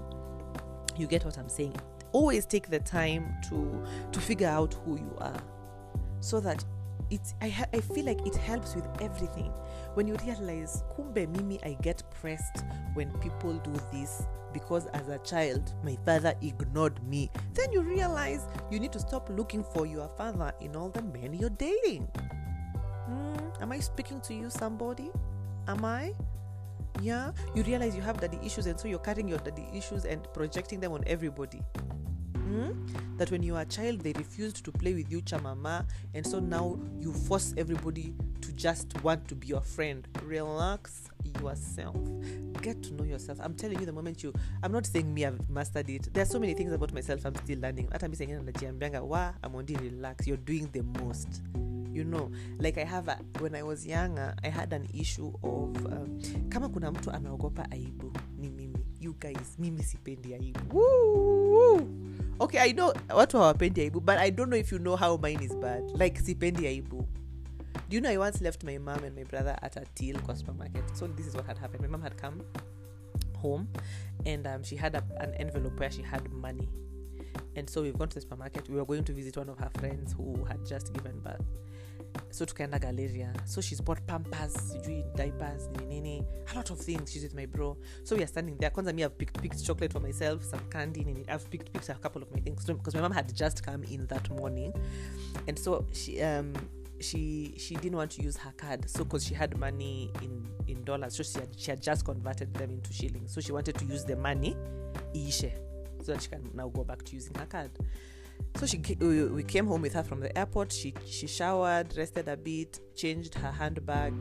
you 0.96 1.08
get 1.08 1.24
what 1.24 1.38
I'm 1.38 1.48
saying. 1.48 1.74
Always 2.12 2.46
take 2.46 2.70
the 2.70 2.78
time 2.78 3.26
to 3.48 3.84
to 4.12 4.20
figure 4.20 4.46
out 4.46 4.72
who 4.84 4.98
you 4.98 5.16
are, 5.18 5.42
so 6.20 6.38
that 6.38 6.64
it's. 7.10 7.34
I 7.40 7.64
I 7.72 7.80
feel 7.80 8.04
like 8.04 8.26
it 8.26 8.36
helps 8.36 8.74
with 8.74 8.86
everything. 9.00 9.52
When 9.94 10.06
you 10.06 10.16
realize, 10.24 10.82
kumbe 10.96 11.28
mimi, 11.28 11.58
I 11.64 11.76
get 11.82 12.02
pressed 12.20 12.64
when 12.94 13.10
people 13.18 13.54
do 13.54 13.72
this 13.92 14.26
because 14.52 14.86
as 14.86 15.08
a 15.08 15.18
child 15.18 15.72
my 15.84 15.96
father 16.04 16.34
ignored 16.42 17.02
me. 17.06 17.30
Then 17.54 17.72
you 17.72 17.82
realize 17.82 18.46
you 18.70 18.80
need 18.80 18.92
to 18.92 19.00
stop 19.00 19.28
looking 19.30 19.64
for 19.64 19.86
your 19.86 20.08
father 20.16 20.52
in 20.60 20.76
all 20.76 20.88
the 20.88 21.02
men 21.02 21.34
you're 21.34 21.50
dating. 21.50 22.08
Hmm, 23.06 23.62
am 23.62 23.72
I 23.72 23.80
speaking 23.80 24.20
to 24.22 24.34
you, 24.34 24.50
somebody? 24.50 25.10
Am 25.68 25.84
I? 25.84 26.12
yeah 27.02 27.30
you 27.54 27.62
realize 27.64 27.94
you 27.94 28.02
have 28.02 28.20
daddy 28.20 28.38
issues 28.42 28.66
and 28.66 28.78
so 28.78 28.88
you're 28.88 28.98
carrying 28.98 29.28
your 29.28 29.38
daddy 29.38 29.68
issues 29.74 30.04
and 30.04 30.26
projecting 30.32 30.80
them 30.80 30.92
on 30.92 31.02
everybody 31.06 31.60
Hmm? 32.46 32.70
that 33.16 33.30
when 33.30 33.42
you 33.42 33.56
are 33.56 33.62
a 33.62 33.66
child 33.66 34.00
they 34.00 34.12
refused 34.12 34.64
to 34.64 34.70
play 34.72 34.94
with 34.94 35.10
you 35.10 35.20
chamama 35.22 35.84
and 36.14 36.26
so 36.26 36.38
now 36.38 36.78
you 37.00 37.12
force 37.12 37.54
everybody 37.56 38.14
to 38.40 38.52
just 38.52 38.92
want 39.02 39.26
to 39.28 39.34
be 39.34 39.48
your 39.48 39.60
friend. 39.62 40.06
Relax 40.24 41.08
yourself. 41.42 41.96
Get 42.62 42.82
to 42.84 42.94
know 42.94 43.04
yourself. 43.04 43.38
I'm 43.42 43.54
telling 43.54 43.80
you 43.80 43.86
the 43.86 43.92
moment 43.92 44.22
you 44.22 44.32
i'm 44.62 44.72
not 44.72 44.86
saying 44.86 45.12
me 45.12 45.24
i've 45.24 45.48
mastered 45.50 45.88
it. 45.90 46.12
There 46.12 46.22
are 46.22 46.26
so 46.26 46.38
many 46.38 46.54
things 46.54 46.72
about 46.72 46.92
myself 46.92 47.24
i'm 47.24 47.34
still 47.36 47.58
learning. 47.58 47.88
Hata 47.92 48.08
mi 48.08 48.16
sengine 48.16 49.00
wa 49.02 49.32
amondi 49.42 49.76
relax 49.80 50.26
you're 50.26 50.36
doing 50.36 50.68
the 50.72 50.82
most. 51.02 51.42
You 51.92 52.04
know 52.04 52.30
like 52.58 52.76
i 52.78 52.84
have 52.84 53.08
a, 53.08 53.18
when 53.38 53.54
i 53.54 53.62
was 53.62 53.86
younger 53.86 54.34
i 54.44 54.48
had 54.48 54.70
an 54.74 54.86
issue 54.92 55.32
of 55.42 55.86
um, 55.86 56.20
kama 56.50 56.68
kuna 56.68 56.90
mtu 56.90 57.10
anaogopa 57.10 57.70
aibu 57.70 58.12
ni 58.38 58.50
mimi. 58.50 58.84
You 59.00 59.14
guys 59.20 59.58
mimi 59.58 59.82
sipendi 59.82 60.34
aibu. 60.34 60.78
Woo. 60.78 61.80
Okay 62.40 62.60
i 62.60 62.72
know 62.72 62.94
watu 63.14 63.38
hawapendi 63.38 63.80
aibu 63.80 64.00
but 64.00 64.18
i 64.18 64.30
don't 64.30 64.48
know 64.48 64.58
if 64.58 64.72
you 64.72 64.78
know 64.78 64.96
how 64.96 65.16
mine 65.16 65.44
is 65.44 65.56
bad 65.56 65.82
like 66.00 66.20
sipendi 66.20 66.66
aibu 66.66 67.08
Do 67.88 67.94
you 67.94 68.00
know 68.00 68.10
I 68.10 68.16
once 68.16 68.40
left 68.40 68.64
my 68.64 68.78
mom 68.78 69.04
and 69.04 69.14
my 69.14 69.22
brother 69.22 69.56
at 69.62 69.76
a 69.76 69.84
till 69.94 70.16
supermarket? 70.34 70.82
So 70.96 71.06
this 71.06 71.26
is 71.26 71.36
what 71.36 71.46
had 71.46 71.56
happened. 71.56 71.82
My 71.82 71.86
mom 71.86 72.02
had 72.02 72.16
come 72.16 72.42
home 73.36 73.68
and 74.24 74.44
um, 74.44 74.64
she 74.64 74.74
had 74.74 74.96
a, 74.96 75.04
an 75.20 75.34
envelope 75.34 75.78
where 75.78 75.90
she 75.90 76.02
had 76.02 76.28
money. 76.32 76.68
And 77.54 77.70
so 77.70 77.82
we've 77.82 77.96
gone 77.96 78.08
to 78.08 78.16
the 78.16 78.20
supermarket. 78.22 78.68
We 78.68 78.76
were 78.76 78.84
going 78.84 79.04
to 79.04 79.12
visit 79.12 79.36
one 79.36 79.48
of 79.48 79.58
her 79.58 79.70
friends 79.78 80.12
who 80.14 80.44
had 80.46 80.66
just 80.66 80.92
given 80.94 81.20
birth. 81.20 81.44
So 82.30 82.44
tukaenda 82.44 82.80
Galleria. 82.80 83.32
So 83.44 83.60
she's 83.60 83.80
bought 83.80 84.06
pampers, 84.06 84.54
sijui 84.54 85.04
diapers, 85.16 85.68
nini 85.68 86.00
nini, 86.00 86.26
a 86.52 86.56
lot 86.56 86.70
of 86.70 86.78
things. 86.78 87.12
She's 87.12 87.22
with 87.22 87.34
my 87.34 87.46
bro. 87.46 87.76
So 88.04 88.16
we 88.16 88.22
are 88.22 88.26
standing 88.26 88.56
there. 88.58 88.70
Kwanza 88.70 88.94
me, 88.94 89.04
I've 89.04 89.16
picked, 89.18 89.40
picked 89.40 89.64
chocolate 89.64 89.92
for 89.92 90.00
myself, 90.00 90.44
some 90.44 90.60
candy, 90.70 91.04
nini. 91.04 91.24
I've 91.28 91.50
picked, 91.50 91.72
picked 91.72 91.88
a 91.88 91.94
couple 91.94 92.22
of 92.22 92.32
my 92.32 92.40
things 92.40 92.64
because 92.64 92.94
my 92.94 93.00
mom 93.00 93.12
had 93.12 93.34
just 93.34 93.64
come 93.64 93.84
in 93.84 94.06
that 94.06 94.28
morning, 94.30 94.72
and 95.46 95.58
so 95.58 95.86
she 95.92 96.22
um 96.22 96.52
she 97.00 97.54
she 97.58 97.74
didn't 97.74 97.96
want 97.96 98.10
to 98.10 98.22
use 98.22 98.36
her 98.36 98.52
card 98.56 98.88
so 98.88 99.04
because 99.04 99.24
she 99.24 99.34
had 99.34 99.58
money 99.58 100.10
in 100.22 100.46
in 100.66 100.82
dollars 100.84 101.16
so 101.16 101.22
she 101.22 101.38
had, 101.38 101.48
she 101.56 101.70
had 101.70 101.82
just 101.82 102.04
converted 102.04 102.52
them 102.54 102.70
into 102.70 102.92
shillings 102.92 103.32
so 103.32 103.40
she 103.40 103.52
wanted 103.52 103.74
to 103.76 103.84
use 103.84 104.04
the 104.04 104.16
money 104.16 104.56
so 106.06 106.12
that 106.12 106.22
she 106.22 106.28
can 106.28 106.48
now 106.54 106.68
go 106.68 106.84
back 106.84 107.02
to 107.02 107.14
using 107.14 107.34
her 107.34 107.46
card 107.46 107.70
so 108.56 108.66
she 108.66 108.78
we, 109.00 109.42
came 109.42 109.66
home 109.66 109.82
with 109.82 109.92
her 109.94 110.02
from 110.02 110.20
the 110.20 110.36
airport. 110.36 110.72
She 110.72 110.94
she 111.06 111.26
showered 111.26 111.96
rested 111.96 112.28
a 112.28 112.36
bit 112.36 112.80
changed 112.94 113.34
her 113.34 113.50
handbag 113.50 114.14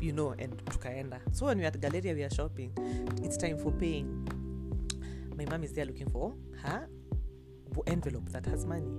you 0.00 0.12
know 0.12 0.34
and 0.38 0.56
tukaenda. 0.64 1.20
So 1.32 1.46
when 1.46 1.58
we 1.58 1.64
are 1.64 1.68
at 1.68 1.80
galleria 1.80 2.14
we 2.14 2.22
are 2.22 2.30
shopping. 2.30 2.72
It's 3.22 3.36
time 3.36 3.58
for 3.58 3.72
paying. 3.72 4.28
My 5.36 5.44
mom 5.46 5.64
is 5.64 5.72
there 5.72 5.84
looking 5.84 6.10
for 6.10 6.34
her 6.62 6.88
envelope 7.86 8.28
that 8.30 8.44
has 8.46 8.66
money. 8.66 8.90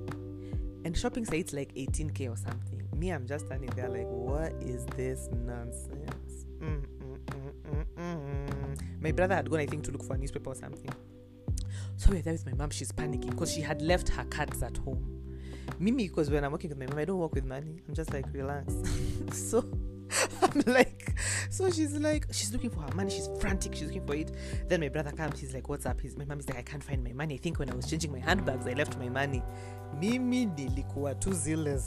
And 0.85 0.97
shopping 0.97 1.25
say 1.25 1.39
it's 1.39 1.53
like 1.53 1.73
18k 1.75 2.31
or 2.31 2.37
something. 2.37 2.87
Me 2.95 3.11
i'm 3.11 3.25
just 3.25 3.45
standing 3.45 3.69
there 3.77 3.87
like 3.89 4.07
what 4.07 4.51
is 4.61 4.85
this 4.97 5.29
nonsense? 5.31 6.45
Mm, 6.59 6.85
mm, 6.99 7.17
mm, 7.71 7.85
mm, 7.97 8.49
mm. 8.49 9.01
my 9.01 9.13
brother 9.13 9.35
had 9.35 9.49
gone 9.49 9.61
i 9.61 9.65
think 9.65 9.85
to 9.85 9.91
look 9.91 10.03
for 10.03 10.15
a 10.15 10.17
newspaper 10.17 10.49
or 10.49 10.55
something 10.55 10.91
so 11.99 12.11
we're 12.11 12.21
there 12.21 12.31
with 12.31 12.45
my 12.45 12.53
mom 12.53 12.69
she's 12.69 12.93
panicking 12.93 13.29
because 13.29 13.51
she 13.51 13.59
had 13.59 13.81
left 13.81 14.07
her 14.07 14.23
cats 14.31 14.63
at 14.63 14.77
home 14.77 15.05
mimi 15.79 16.07
because 16.07 16.29
when 16.29 16.45
i'm 16.45 16.51
working 16.51 16.69
with 16.69 16.79
my 16.79 16.85
mom 16.85 16.97
i 16.97 17.03
don't 17.03 17.19
work 17.19 17.35
with 17.35 17.43
money 17.43 17.81
i'm 17.87 17.93
just 17.93 18.13
like 18.13 18.25
relax 18.31 18.73
so 19.33 19.69
I'm 20.41 20.63
like, 20.65 21.13
so 21.51 21.69
she's 21.69 21.93
like, 21.93 22.25
she's 22.31 22.51
looking 22.51 22.71
for 22.71 22.81
her 22.81 22.91
money. 22.95 23.11
She's 23.11 23.29
frantic. 23.39 23.75
She's 23.75 23.87
looking 23.87 24.07
for 24.07 24.15
it. 24.15 24.31
Then 24.67 24.79
my 24.79 24.89
brother 24.89 25.11
comes. 25.11 25.39
He's 25.39 25.53
like, 25.53 25.69
what's 25.69 25.85
up? 25.85 26.01
He's, 26.01 26.17
my 26.17 26.25
mom 26.25 26.39
is 26.39 26.47
like, 26.47 26.57
I 26.57 26.63
can't 26.63 26.83
find 26.83 27.03
my 27.03 27.13
money. 27.13 27.35
I 27.35 27.37
think 27.37 27.59
when 27.59 27.69
I 27.69 27.75
was 27.75 27.87
changing 27.87 28.11
my 28.11 28.17
handbags, 28.17 28.65
I 28.65 28.73
left 28.73 28.97
my 28.97 29.09
money. 29.09 29.43
Mimi 29.99 30.45
nilikuwa 30.45 31.15
tu 31.15 31.33
zile 31.33 31.79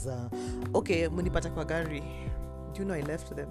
okay, 0.73 1.07
munipata 1.07 1.49
kwa 1.49 1.65
gari. 1.65 2.03
Do 2.73 2.79
you 2.79 2.85
know 2.85 2.93
I 2.93 3.01
left 3.01 3.35
them? 3.35 3.49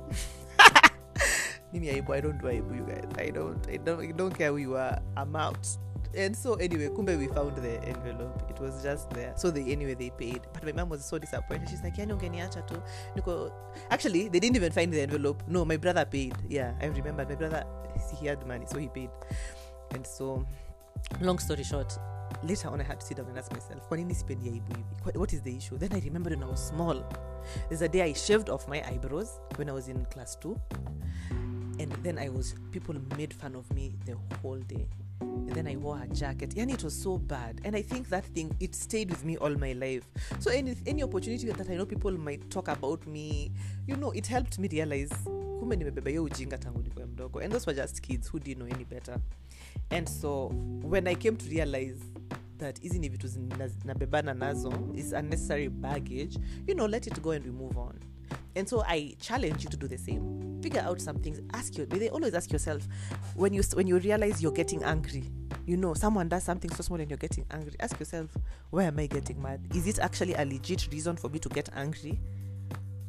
Mimi. 1.72 1.90
I 1.90 2.00
don't 2.00 2.40
do 2.40 2.48
aibu, 2.48 2.74
you 2.74 2.86
guys. 2.86 3.04
I 3.18 3.30
don't. 3.30 3.66
I 3.68 3.76
don't. 3.76 4.00
I 4.00 4.12
don't 4.12 4.34
care 4.34 4.50
who 4.50 4.56
you 4.56 4.76
are. 4.76 4.98
I'm 5.16 5.36
out 5.36 5.66
and 6.16 6.36
so 6.36 6.54
anyway 6.54 6.88
kumbe 6.88 7.18
we 7.18 7.26
found 7.26 7.56
the 7.56 7.82
envelope. 7.84 8.42
It 8.50 8.60
was 8.60 8.82
just 8.82 9.10
there. 9.10 9.32
So 9.36 9.50
they 9.50 9.72
anyway 9.72 9.94
they 9.94 10.10
paid. 10.10 10.40
But 10.52 10.64
my 10.64 10.72
mom 10.72 10.88
was 10.88 11.04
so 11.04 11.18
disappointed. 11.18 11.68
She's 11.68 11.82
like 11.82 11.96
yani 11.96 12.12
ungeniacha 12.12 12.66
tu. 12.66 12.82
Niko 13.16 13.52
actually 13.90 14.28
they 14.28 14.40
didn't 14.40 14.56
even 14.56 14.72
find 14.72 14.92
the 14.92 15.00
envelope. 15.00 15.42
No 15.48 15.64
my 15.64 15.76
brother 15.76 16.04
paid. 16.04 16.34
Yeah 16.48 16.74
i 16.80 16.86
remember 16.86 17.24
my 17.24 17.34
brother 17.34 17.64
he 18.20 18.26
had 18.26 18.46
money 18.46 18.66
so 18.66 18.78
he 18.78 18.88
paid. 18.88 19.10
And 19.94 20.06
so 20.06 20.46
long 21.20 21.38
story 21.38 21.64
short 21.64 21.98
later 22.42 22.68
on 22.68 22.80
i 22.80 22.84
had 22.84 22.98
to 23.00 23.06
sit 23.06 23.16
down 23.18 23.26
and 23.28 23.38
ask 23.38 23.52
myself 23.52 23.88
kwa 23.88 23.96
nini 23.96 24.14
sipendi 24.14 24.48
aibu 24.48 24.74
hivi 24.76 25.18
what 25.18 25.32
is 25.32 25.42
the 25.42 25.56
issue? 25.56 25.78
Then 25.78 25.92
i 25.92 26.00
remembered 26.00 26.38
when 26.38 26.48
i 26.48 26.50
was 26.50 26.68
small. 26.68 27.04
There's 27.68 27.82
a 27.82 27.88
day 27.88 28.02
i 28.02 28.14
shaved 28.14 28.50
off 28.50 28.68
my 28.68 28.82
eyebrows 28.92 29.40
when 29.58 29.68
i 29.68 29.72
was 29.72 29.88
in 29.88 30.04
class 30.06 30.38
2 30.38 30.56
and 31.80 31.92
then 32.02 32.18
i 32.18 32.28
was 32.28 32.54
people 32.70 32.94
made 33.16 33.34
fun 33.34 33.56
of 33.56 33.70
me 33.74 33.94
the 34.06 34.16
whole 34.42 34.60
day 34.60 34.86
and 35.22 35.50
then 35.54 35.66
I 35.66 35.76
wore 35.76 36.00
a 36.02 36.06
jacket. 36.08 36.54
And 36.56 36.70
it 36.70 36.82
was 36.84 36.94
so 36.94 37.18
bad. 37.18 37.60
And 37.64 37.74
I 37.76 37.82
think 37.82 38.08
that 38.08 38.24
thing 38.26 38.54
it 38.60 38.74
stayed 38.74 39.10
with 39.10 39.24
me 39.24 39.36
all 39.36 39.50
my 39.50 39.72
life. 39.72 40.04
So 40.40 40.50
any 40.50 40.76
any 40.86 41.02
opportunity 41.02 41.50
that 41.50 41.70
I 41.70 41.74
know 41.74 41.86
people 41.86 42.12
might 42.12 42.50
talk 42.50 42.68
about 42.68 43.06
me, 43.06 43.52
you 43.86 43.96
know, 43.96 44.10
it 44.10 44.26
helped 44.26 44.58
me 44.58 44.68
realize. 44.70 45.12
And 45.62 47.52
those 47.52 47.66
were 47.66 47.72
just 47.72 48.02
kids 48.02 48.28
who 48.28 48.40
didn't 48.40 48.66
know 48.66 48.74
any 48.74 48.84
better. 48.84 49.20
And 49.90 50.08
so 50.08 50.48
when 50.82 51.06
I 51.06 51.14
came 51.14 51.36
to 51.36 51.48
realize 51.48 52.00
that 52.58 52.80
hizi 52.80 52.98
ni 52.98 53.08
vitu 53.08 53.28
nabebana 53.84 54.34
nazo 54.34 54.72
is 54.96 55.12
unnecessary 55.12 55.68
baggage, 55.68 56.36
you 56.66 56.74
know, 56.74 56.86
let 56.86 57.06
it 57.06 57.22
go 57.22 57.30
and 57.30 57.44
we 57.44 57.50
move 57.50 57.78
on. 57.78 57.98
And 58.54 58.68
so 58.68 58.82
I 58.86 59.14
challenge 59.20 59.64
you 59.64 59.70
to 59.70 59.76
do 59.76 59.88
the 59.88 59.98
same. 59.98 60.60
Figure 60.62 60.80
out 60.80 61.00
some 61.00 61.16
things. 61.18 61.40
Ask 61.52 61.76
you. 61.76 61.86
They 61.86 62.08
always 62.10 62.34
ask 62.34 62.52
yourself 62.52 62.86
when 63.34 63.52
you 63.52 63.62
when 63.74 63.86
you 63.86 63.98
realize 63.98 64.42
you're 64.42 64.52
getting 64.52 64.82
angry. 64.84 65.30
You 65.66 65.76
know, 65.76 65.94
someone 65.94 66.28
does 66.28 66.44
something 66.44 66.70
so 66.70 66.82
small 66.82 67.00
and 67.00 67.10
you're 67.10 67.16
getting 67.16 67.46
angry. 67.50 67.74
Ask 67.80 67.98
yourself, 67.98 68.30
why 68.70 68.84
am 68.84 68.98
I 68.98 69.06
getting 69.06 69.40
mad? 69.40 69.66
Is 69.74 69.86
it 69.86 69.98
actually 70.00 70.34
a 70.34 70.44
legit 70.44 70.88
reason 70.92 71.16
for 71.16 71.28
me 71.28 71.38
to 71.38 71.48
get 71.48 71.68
angry? 71.74 72.20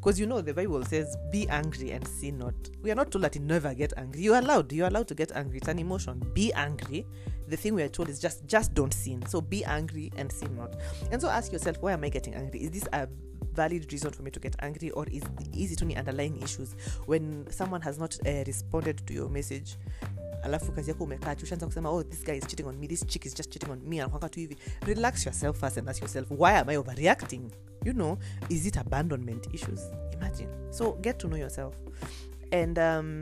Because 0.04 0.20
you 0.20 0.26
know 0.26 0.42
the 0.42 0.54
Bible 0.54 0.84
says, 0.84 1.16
"Be 1.32 1.48
angry 1.48 1.92
and 1.92 2.06
sin 2.06 2.38
not." 2.38 2.54
We 2.82 2.92
are 2.92 2.96
not 2.96 3.10
told 3.10 3.24
that 3.24 3.36
you 3.36 3.42
never 3.42 3.74
get 3.74 3.94
angry. 3.96 4.22
You 4.22 4.34
are 4.34 4.42
allowed. 4.42 4.72
You 4.74 4.84
are 4.84 4.88
allowed 4.88 5.08
to 5.08 5.16
get 5.16 5.32
angry. 5.34 5.60
It's 5.60 5.70
an 5.70 5.80
emotion. 5.80 6.20
Be 6.34 6.52
angry. 6.54 7.08
The 7.48 7.56
thing 7.56 7.74
we 7.74 7.84
are 7.84 7.88
told 7.88 8.10
is 8.10 8.20
just 8.20 8.46
just 8.46 8.74
don't 8.74 8.94
sin. 8.94 9.26
So 9.28 9.40
be 9.40 9.64
angry 9.64 10.12
and 10.18 10.30
sin 10.30 10.58
not. 10.58 10.76
And 11.10 11.22
so 11.22 11.30
ask 11.30 11.54
yourself, 11.54 11.78
why 11.80 11.94
am 11.94 12.04
I 12.04 12.10
getting 12.10 12.34
angry? 12.34 12.64
Is 12.64 12.72
this 12.72 12.84
a 12.92 13.08
valid 13.56 13.92
reason 13.92 14.12
for 14.12 14.24
me 14.24 14.32
to 14.32 14.40
get 14.40 14.56
angry 14.60 14.92
or 14.92 15.06
is, 15.10 15.24
is 15.58 15.72
it 15.72 15.82
only 15.82 15.96
underlying 15.96 16.42
issues 16.44 16.76
when 17.06 17.46
someone 17.52 17.82
has 17.82 18.00
not 18.00 18.18
uh, 18.26 18.44
responded 18.48 18.98
to 19.08 19.14
your 19.14 19.30
message. 19.30 19.78
Alafu 20.44 20.72
kazi 20.72 20.90
yako 20.90 21.04
umekaa 21.04 21.36
ushaanza 21.44 21.66
kusema 21.66 21.90
oh 21.90 22.04
this 22.04 22.24
guy 22.24 22.38
is 22.38 22.48
cheating 22.48 22.66
on 22.68 22.78
me 22.78 22.88
this 22.88 23.06
chick 23.08 23.26
is 23.26 23.36
just 23.36 23.50
cheating 23.52 23.72
on 23.72 23.80
me 23.88 24.02
anakwanga 24.02 24.30
tu 24.30 24.40
hivi. 24.40 24.58
Relax 24.86 25.26
yourself 25.26 25.60
first 25.60 25.78
and 25.78 25.90
ask 25.90 26.02
yourself 26.02 26.32
why 26.32 26.52
am 26.52 26.70
i 26.70 26.78
overreacting? 26.78 27.42
You 27.86 27.94
know 27.94 28.18
is 28.50 28.66
it 28.66 28.78
abandonment 28.78 29.48
issues? 29.54 29.82
Imagine. 30.14 30.50
So 30.72 30.92
get 31.02 31.18
to 31.20 31.28
know 31.28 31.38
yourself. 31.38 31.76
And 32.52 32.78
um, 32.80 33.22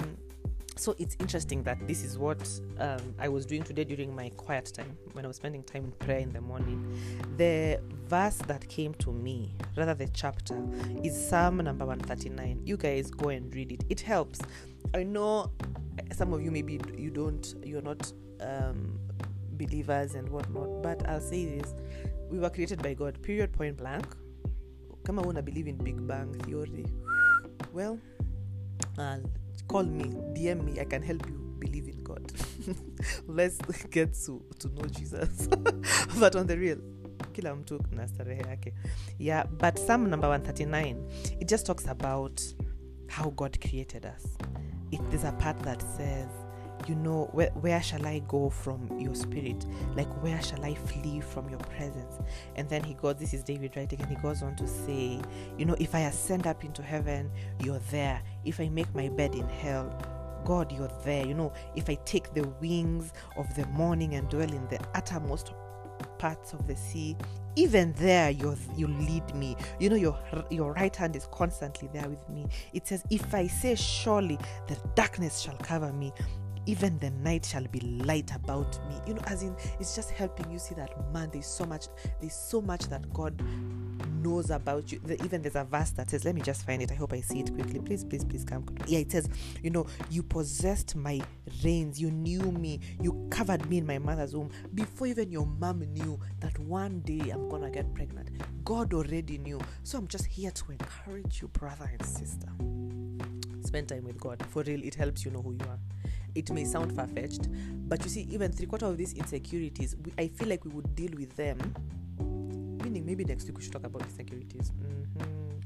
so 0.78 0.96
it's 0.98 1.16
interesting 1.20 1.64
that 1.64 1.86
this 1.88 2.04
is 2.04 2.18
what 2.18 2.50
um, 2.80 3.14
I 3.20 3.28
was 3.28 3.46
doing 3.46 3.64
today 3.64 3.84
during 3.84 4.16
my 4.16 4.30
quiet 4.30 4.72
time 4.74 4.98
when 5.14 5.26
I 5.26 5.28
was 5.28 5.38
spending 5.38 5.64
time 5.64 5.86
in 5.86 5.92
prayer 5.92 6.20
in 6.20 6.32
the 6.32 6.42
morning. 6.42 6.98
The 7.38 7.80
verse 8.08 8.38
that 8.48 8.68
came 8.68 8.94
to 8.96 9.12
me, 9.12 9.54
rather 9.76 9.94
the 9.94 10.08
chapter, 10.08 10.58
is 11.04 11.30
Psalm 11.30 11.58
number 11.58 11.86
139. 11.86 12.62
You 12.66 12.78
guys 12.78 13.12
go 13.12 13.30
and 13.30 13.54
read 13.54 13.72
it. 13.72 13.84
It 13.90 14.02
helps. 14.02 14.40
I 14.94 15.04
know 15.04 15.52
some 16.12 16.34
of 16.34 16.42
you 16.42 16.52
maybe 16.52 16.80
you 16.98 17.10
don't, 17.10 17.54
you're 17.64 17.82
not 17.82 18.12
um, 18.40 19.00
believers 19.54 20.16
and 20.16 20.28
whatnot, 20.30 20.82
but 20.82 21.08
I'll 21.08 21.22
say 21.22 21.46
this: 21.46 21.74
we 22.30 22.40
were 22.40 22.50
created 22.50 22.82
by 22.82 22.94
God. 22.94 23.22
Period. 23.22 23.52
Point 23.54 23.78
blank. 23.78 24.06
Come 25.04 25.20
on, 25.20 25.38
I 25.38 25.42
believe 25.42 25.68
in 25.68 25.78
Big 25.78 26.06
Bang 26.08 26.34
theory. 26.34 26.86
Well, 27.74 28.00
uh, 28.98 29.18
call 29.72 29.84
me, 29.84 30.04
DM 30.36 30.66
me. 30.66 30.80
I 30.82 30.84
can 30.84 31.02
help 31.02 31.26
you 31.28 31.56
believe 31.60 31.88
in 31.88 32.04
God. 32.04 32.32
Let's 33.28 33.58
get 33.86 34.14
to, 34.26 34.44
to 34.60 34.68
know 34.68 34.84
Jesus. 34.88 35.48
but 36.20 36.36
on 36.36 36.48
the 36.48 36.58
real. 36.58 36.78
Yeah, 39.18 39.44
but 39.46 39.80
Psalm 39.80 40.10
number 40.10 40.28
139, 40.28 41.10
it 41.40 41.48
just 41.48 41.66
talks 41.66 41.88
about 41.88 42.44
how 43.08 43.30
God 43.30 43.58
created 43.62 44.06
us. 44.06 44.26
It, 44.92 45.00
there's 45.10 45.24
a 45.24 45.32
part 45.32 45.58
that 45.60 45.82
says, 45.82 46.28
you 46.88 46.96
know, 46.96 47.30
where, 47.32 47.50
where 47.50 47.82
shall 47.82 48.06
I 48.06 48.20
go 48.28 48.50
from 48.50 49.00
your 49.00 49.16
spirit? 49.16 49.66
Like, 49.96 50.10
where 50.24 50.42
shall 50.42 50.64
I 50.64 50.74
flee 50.74 51.20
from 51.22 51.50
your 51.50 51.60
presence? 51.60 52.20
And 52.56 52.70
then 52.70 52.84
he 52.84 52.94
goes, 52.94 53.16
this 53.16 53.34
is 53.34 53.44
David 53.44 53.76
writing, 53.76 54.02
and 54.02 54.10
he 54.10 54.16
goes 54.16 54.44
on 54.44 54.56
to 54.58 54.68
say, 54.68 55.20
you 55.58 55.66
know, 55.66 55.76
if 55.80 55.96
I 55.96 56.02
ascend 56.02 56.48
up 56.48 56.64
into 56.64 56.82
heaven, 56.82 57.32
you're 57.64 57.82
there. 57.92 58.22
If 58.46 58.60
I 58.60 58.70
make 58.70 58.94
my 58.96 59.10
bed 59.10 59.36
in 59.36 59.48
hell, 59.48 59.96
God, 60.46 60.72
you're 60.72 60.92
there. 61.04 61.26
You 61.26 61.34
know, 61.34 61.54
if 61.76 61.90
I 61.90 61.96
take 62.06 62.34
the 62.34 62.48
wings 62.62 63.14
of 63.38 63.54
the 63.56 63.66
morning 63.68 64.16
and 64.16 64.28
dwell 64.30 64.52
in 64.52 64.68
the 64.68 64.80
uttermost 64.96 65.54
parts 66.18 66.54
of 66.54 66.68
the 66.68 66.76
sea, 66.76 67.16
even 67.56 67.94
there 67.98 68.30
you 68.30 68.56
you 68.76 68.88
lead 68.88 69.36
me 69.36 69.56
you 69.80 69.90
know 69.90 69.96
your 69.96 70.18
your 70.50 70.74
right 70.74 70.96
hand 70.96 71.16
is 71.16 71.28
constantly 71.32 71.90
there 71.94 72.08
with 72.08 72.28
me 72.30 72.46
it 72.74 72.88
says 72.88 73.04
if 73.10 73.34
i 73.34 73.46
say 73.46 73.76
surely 73.76 74.38
the 74.68 74.78
darkness 74.96 75.40
shall 75.40 75.58
cover 75.58 75.92
me 75.92 76.14
even 76.66 76.98
the 77.00 77.10
night 77.10 77.46
shall 77.46 77.66
be 77.68 77.80
light 77.80 78.34
about 78.36 78.80
me 78.88 78.96
you 79.08 79.14
know 79.14 79.22
as 79.28 79.44
in 79.44 79.56
it's 79.80 79.96
just 79.96 80.12
helping 80.12 80.50
you 80.52 80.60
see 80.60 80.76
that 80.76 80.92
man 81.14 81.30
there's 81.32 81.46
so 81.46 81.66
much 81.66 81.88
there's 82.20 82.36
so 82.36 82.62
much 82.62 82.88
that 82.88 83.12
god 83.14 83.42
knows 84.22 84.50
about 84.50 84.92
you. 84.92 85.00
The, 85.04 85.22
even 85.24 85.42
there's 85.42 85.56
a 85.56 85.64
verse 85.64 85.92
that 85.92 86.10
says, 86.10 86.26
let 86.26 86.36
me 86.36 86.42
just 86.42 86.66
find 86.66 86.82
it. 86.82 86.92
I 86.92 86.96
hope 86.96 87.14
I 87.14 87.22
see 87.22 87.40
it 87.40 87.54
quickly. 87.54 87.80
Please, 87.80 88.04
please, 88.04 88.24
please 88.24 88.44
come. 88.44 88.66
Yeah, 88.88 89.00
it 89.00 89.12
says, 89.12 89.30
you 89.62 89.70
know, 89.70 89.86
you 90.10 90.24
possessed 90.24 90.96
my 90.96 91.22
reins. 91.64 92.00
You 92.00 92.12
knew 92.12 92.52
me. 92.52 92.80
You 93.02 93.28
covered 93.30 93.70
me 93.70 93.80
in 93.80 93.86
my 93.86 93.98
mother's 93.98 94.36
womb 94.36 94.52
before 94.74 95.08
even 95.08 95.32
your 95.32 95.46
mom 95.46 95.80
knew 95.80 96.20
that 96.40 96.58
one 96.60 97.02
day 97.02 97.30
I'm 97.32 97.50
gonna 97.50 97.72
get 97.72 97.94
pregnant. 97.94 98.30
God 98.64 98.94
already 98.94 99.38
knew. 99.38 99.60
So 99.84 99.98
I'm 99.98 100.08
just 100.08 100.26
here 100.26 100.52
to 100.52 100.72
encourage 100.72 101.42
you, 101.42 101.48
brother 101.50 101.90
and 101.92 102.06
sister. 102.06 102.48
Spend 103.64 103.90
time 103.90 104.04
with 104.06 104.20
God. 104.20 104.44
For 104.50 104.64
real, 104.64 104.84
it 104.84 104.96
helps 104.96 105.26
you 105.26 105.32
know 105.32 105.42
who 105.42 105.54
you 105.54 105.66
are. 105.68 105.80
It 106.36 106.50
may 106.52 106.66
sound 106.66 106.96
far 106.96 107.08
fetched, 107.08 107.50
but 107.88 108.04
you 108.04 108.10
see, 108.10 108.22
even 108.32 108.52
three 108.52 108.68
quarter 108.68 108.86
of 108.86 108.98
these 108.98 109.14
insecurities, 109.14 109.96
we, 110.04 110.14
I 110.18 110.28
feel 110.28 110.48
like 110.48 110.64
we 110.66 110.72
would 110.72 110.96
deal 110.96 111.12
with 111.18 111.36
them 111.36 111.60
meaning 112.92 113.06
maybe 113.06 113.24
next 113.24 113.46
week 113.48 113.58
we 113.58 113.64
should 113.64 113.72
talk 113.72 113.86
about 113.86 114.02
insecurities. 114.02 114.72
Mm-hmm. 114.72 115.58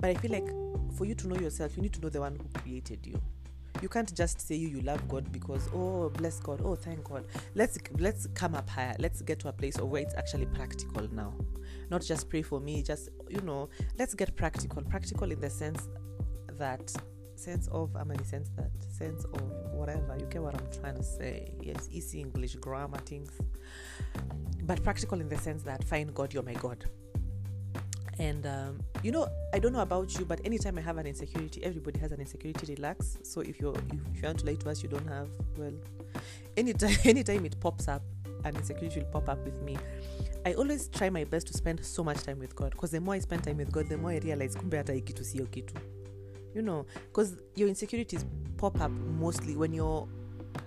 But 0.00 0.10
I 0.10 0.14
feel 0.14 0.32
like 0.32 0.48
for 0.96 1.04
you 1.04 1.14
to 1.14 1.28
know 1.28 1.36
yourself, 1.36 1.76
you 1.76 1.82
need 1.82 1.92
to 1.94 2.00
know 2.00 2.08
the 2.08 2.20
one 2.20 2.36
who 2.36 2.60
created 2.60 3.06
you. 3.06 3.20
You 3.82 3.88
can't 3.90 4.12
just 4.14 4.40
say 4.40 4.54
you 4.54 4.68
you 4.68 4.80
love 4.80 5.06
God 5.06 5.30
because 5.30 5.68
oh 5.74 6.08
bless 6.08 6.40
God, 6.40 6.62
oh 6.64 6.74
thank 6.74 7.04
God. 7.04 7.26
Let's 7.54 7.78
let's 7.98 8.26
come 8.28 8.54
up 8.54 8.68
higher. 8.70 8.96
Let's 8.98 9.20
get 9.20 9.38
to 9.40 9.48
a 9.48 9.52
place 9.52 9.76
of 9.76 9.88
where 9.88 10.02
it's 10.02 10.14
actually 10.14 10.46
practical 10.46 11.06
now. 11.12 11.34
Not 11.90 12.02
just 12.02 12.30
pray 12.30 12.42
for 12.42 12.58
me, 12.58 12.82
just 12.82 13.10
you 13.28 13.42
know, 13.42 13.68
let's 13.98 14.14
get 14.14 14.34
practical. 14.34 14.82
Practical 14.82 15.30
in 15.30 15.40
the 15.40 15.50
sense 15.50 15.88
that 16.58 16.90
sense 17.38 17.68
of 17.68 17.92
how 17.94 18.04
many 18.04 18.24
sense 18.24 18.48
that 18.56 18.70
sense 18.98 19.24
of 19.24 19.40
whatever 19.72 20.16
you 20.18 20.26
get 20.26 20.42
what 20.42 20.54
i'm 20.54 20.80
trying 20.80 20.96
to 20.96 21.02
say. 21.02 21.52
Yes 21.62 21.88
easy 21.92 22.20
english 22.20 22.54
grammar 22.56 22.98
things. 22.98 23.30
But 24.62 24.82
practical 24.82 25.20
in 25.20 25.28
the 25.28 25.38
sense 25.38 25.62
that 25.62 25.84
find 25.84 26.14
god 26.14 26.34
you're 26.34 26.42
my 26.42 26.54
god. 26.54 26.84
And 28.18 28.46
um, 28.46 28.80
you 29.02 29.12
know 29.12 29.28
i 29.52 29.58
don't 29.58 29.72
know 29.72 29.80
about 29.82 30.18
you 30.18 30.24
but 30.24 30.40
anytime 30.44 30.78
i 30.78 30.80
have 30.80 30.96
an 30.96 31.06
insecurity 31.06 31.62
everybody 31.62 31.98
has 32.00 32.12
an 32.12 32.20
insecurity 32.20 32.74
relax. 32.74 33.18
So 33.22 33.40
if 33.40 33.60
you're 33.60 33.74
if 34.12 34.16
you 34.16 34.22
want 34.22 34.38
to 34.40 34.46
lie 34.46 34.54
to 34.54 34.70
us 34.70 34.82
you 34.82 34.88
don't 34.88 35.06
have 35.08 35.28
well 35.58 35.72
anytime 36.56 36.96
anytime 37.04 37.44
it 37.44 37.60
pops 37.60 37.88
up 37.88 38.02
an 38.44 38.56
insecurity 38.56 39.00
will 39.00 39.06
pop 39.06 39.28
up 39.28 39.44
with 39.44 39.60
me. 39.62 39.76
I 40.46 40.54
always 40.54 40.88
try 40.88 41.10
my 41.10 41.24
best 41.24 41.48
to 41.48 41.52
spend 41.52 41.84
so 41.84 42.04
much 42.04 42.22
time 42.22 42.38
with 42.38 42.54
god 42.54 42.70
because 42.70 42.92
the 42.92 43.00
more 43.00 43.14
i 43.14 43.18
spend 43.18 43.42
time 43.42 43.56
with 43.56 43.72
god 43.72 43.88
the 43.88 43.96
more 43.96 44.12
i 44.12 44.18
realize 44.18 44.58
kumbe 44.58 44.76
hata 44.76 44.94
ikitu 44.94 45.24
sio 45.24 45.46
kitu 45.46 45.74
you 46.56 46.62
know 46.62 46.86
because 47.08 47.36
your 47.54 47.68
insecurities 47.68 48.24
pop 48.56 48.80
up 48.80 48.90
mostly 48.90 49.56
when 49.56 49.72
you're 49.74 50.08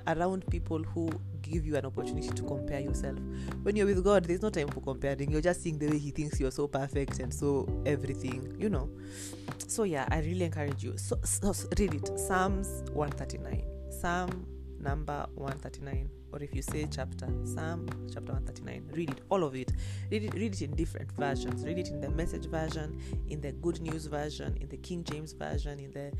around 0.07 0.45
people 0.51 0.83
who 0.83 1.09
give 1.41 1.65
you 1.65 1.75
an 1.75 1.85
opportunity 1.85 2.29
to 2.29 2.43
compare 2.43 2.79
yourself. 2.79 3.17
When 3.63 3.75
you're 3.75 3.87
with 3.87 4.03
god 4.03 4.25
there's 4.25 4.43
no 4.43 4.51
time 4.51 4.67
for 4.67 4.81
comparing. 4.81 5.31
You're 5.31 5.41
just 5.41 5.63
seeing 5.63 5.79
the 5.79 5.87
way 5.87 5.97
he 5.97 6.11
thinks 6.11 6.39
you're 6.39 6.51
so 6.51 6.67
perfect 6.67 7.19
and 7.19 7.33
so 7.33 7.67
everything 7.87 8.55
you 8.59 8.69
know. 8.69 8.89
So 9.67 9.83
yeah 9.83 10.07
i 10.11 10.19
really 10.19 10.45
encourage 10.45 10.83
you. 10.83 10.95
So, 10.97 11.17
so 11.23 11.53
read 11.77 11.95
it. 11.95 12.19
Psalms 12.19 12.83
139 12.93 13.63
psalm 13.99 14.45
number 14.81 15.25
139 15.35 16.09
or 16.31 16.41
if 16.43 16.53
you 16.53 16.61
say 16.61 16.87
chapter 16.89 17.27
psalm 17.43 17.87
chapter 18.13 18.31
139 18.31 18.83
read 18.93 19.09
it 19.09 19.21
all 19.29 19.43
of 19.43 19.55
it. 19.55 19.71
Read 20.11 20.23
it 20.23 20.33
read 20.33 20.53
it 20.53 20.61
in 20.61 20.75
different 20.75 21.11
versions. 21.13 21.65
Read 21.65 21.79
it 21.79 21.89
in 21.89 22.01
the 22.01 22.09
message 22.09 22.45
version 22.45 22.99
in 23.29 23.41
the 23.41 23.51
good 23.53 23.81
news 23.81 24.05
version 24.05 24.57
in 24.61 24.69
the 24.69 24.77
king 24.77 25.03
james 25.03 25.33
version 25.33 25.79
in 25.79 25.91
the 25.91 26.11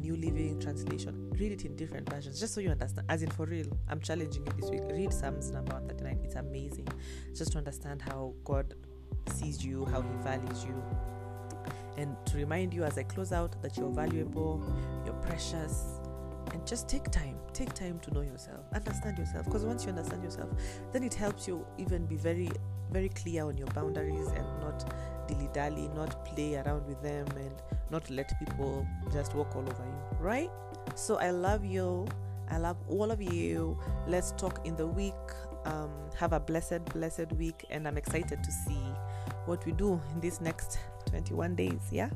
new 0.00 0.16
living 0.16 0.58
translation. 0.60 1.30
Read 1.38 1.52
it 1.52 1.64
in 1.64 1.76
different 1.76 2.08
versions 2.08 2.40
just 2.40 2.54
so 2.54 2.60
you 2.60 2.70
understand. 2.70 3.06
As 3.08 3.22
in 3.22 3.30
for 3.30 3.46
real 3.46 3.66
i'm 3.88 4.00
challenging 4.00 4.46
you 4.46 4.52
this 4.60 4.70
week. 4.70 4.82
Read 4.90 5.12
psalms 5.12 5.50
number 5.50 5.72
139 5.74 6.24
it's 6.24 6.34
amazing. 6.34 6.88
Just 7.34 7.52
to 7.52 7.58
understand 7.58 8.02
how 8.02 8.34
god 8.44 8.74
sees 9.28 9.64
you 9.64 9.84
how 9.86 10.00
he 10.00 10.08
values 10.22 10.64
you. 10.64 10.82
And 11.96 12.16
to 12.26 12.36
remind 12.36 12.72
you 12.72 12.84
as 12.84 12.96
i 12.96 13.02
close 13.02 13.32
out 13.32 13.60
that 13.62 13.76
you're 13.76 13.90
valuable 13.90 14.62
you're 15.04 15.14
precious 15.14 16.00
and 16.58 16.66
just 16.66 16.88
take 16.88 17.10
time 17.10 17.36
take 17.52 17.72
time 17.74 17.98
to 18.00 18.12
know 18.12 18.20
yourself 18.20 18.60
understand 18.74 19.18
yourself. 19.18 19.44
Because 19.44 19.64
once 19.64 19.84
you 19.84 19.90
understand 19.90 20.22
yourself 20.22 20.48
then 20.92 21.02
it 21.02 21.14
helps 21.14 21.46
you 21.46 21.64
even 21.78 22.06
be 22.06 22.16
very 22.16 22.48
very 22.90 23.08
clear 23.10 23.44
on 23.44 23.56
your 23.56 23.68
boundaries 23.68 24.28
and 24.28 24.46
not 24.60 24.92
dilly 25.28 25.48
dally 25.52 25.88
not 25.94 26.24
play 26.24 26.56
around 26.56 26.86
with 26.86 27.00
them 27.02 27.26
and 27.36 27.62
not 27.90 28.08
let 28.10 28.32
people 28.38 28.86
just 29.12 29.34
walk 29.34 29.54
all 29.54 29.62
over 29.62 29.84
you 29.84 30.18
right? 30.18 30.50
So 30.94 31.16
i 31.16 31.30
love 31.30 31.64
you. 31.64 32.06
I 32.50 32.56
love 32.56 32.78
all 32.88 33.10
of 33.10 33.20
you. 33.20 33.78
Let's 34.06 34.32
talk 34.32 34.66
in 34.66 34.74
the 34.74 34.86
week. 34.86 35.14
Um, 35.66 35.90
have 36.16 36.32
a 36.32 36.40
blessed 36.40 36.84
blessed 36.86 37.30
week 37.32 37.66
and 37.68 37.86
i'm 37.86 37.98
excited 37.98 38.42
to 38.42 38.50
see 38.50 38.80
what 39.44 39.66
we 39.66 39.72
do 39.72 40.00
in 40.14 40.20
these 40.20 40.40
next 40.40 40.78
21 41.06 41.56
days 41.56 41.80
yeah 41.90 42.08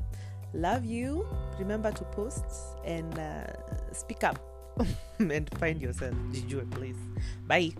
love 0.53 0.85
you 0.85 1.25
remember 1.59 1.91
to 1.91 2.03
post 2.05 2.45
and 2.85 3.17
uh, 3.19 3.45
speak 3.91 4.23
up 4.23 4.39
and 5.19 5.49
find 5.59 5.81
yourself. 5.81 6.15
You 6.31 6.41
please? 6.71 6.97
Bye. 7.47 7.73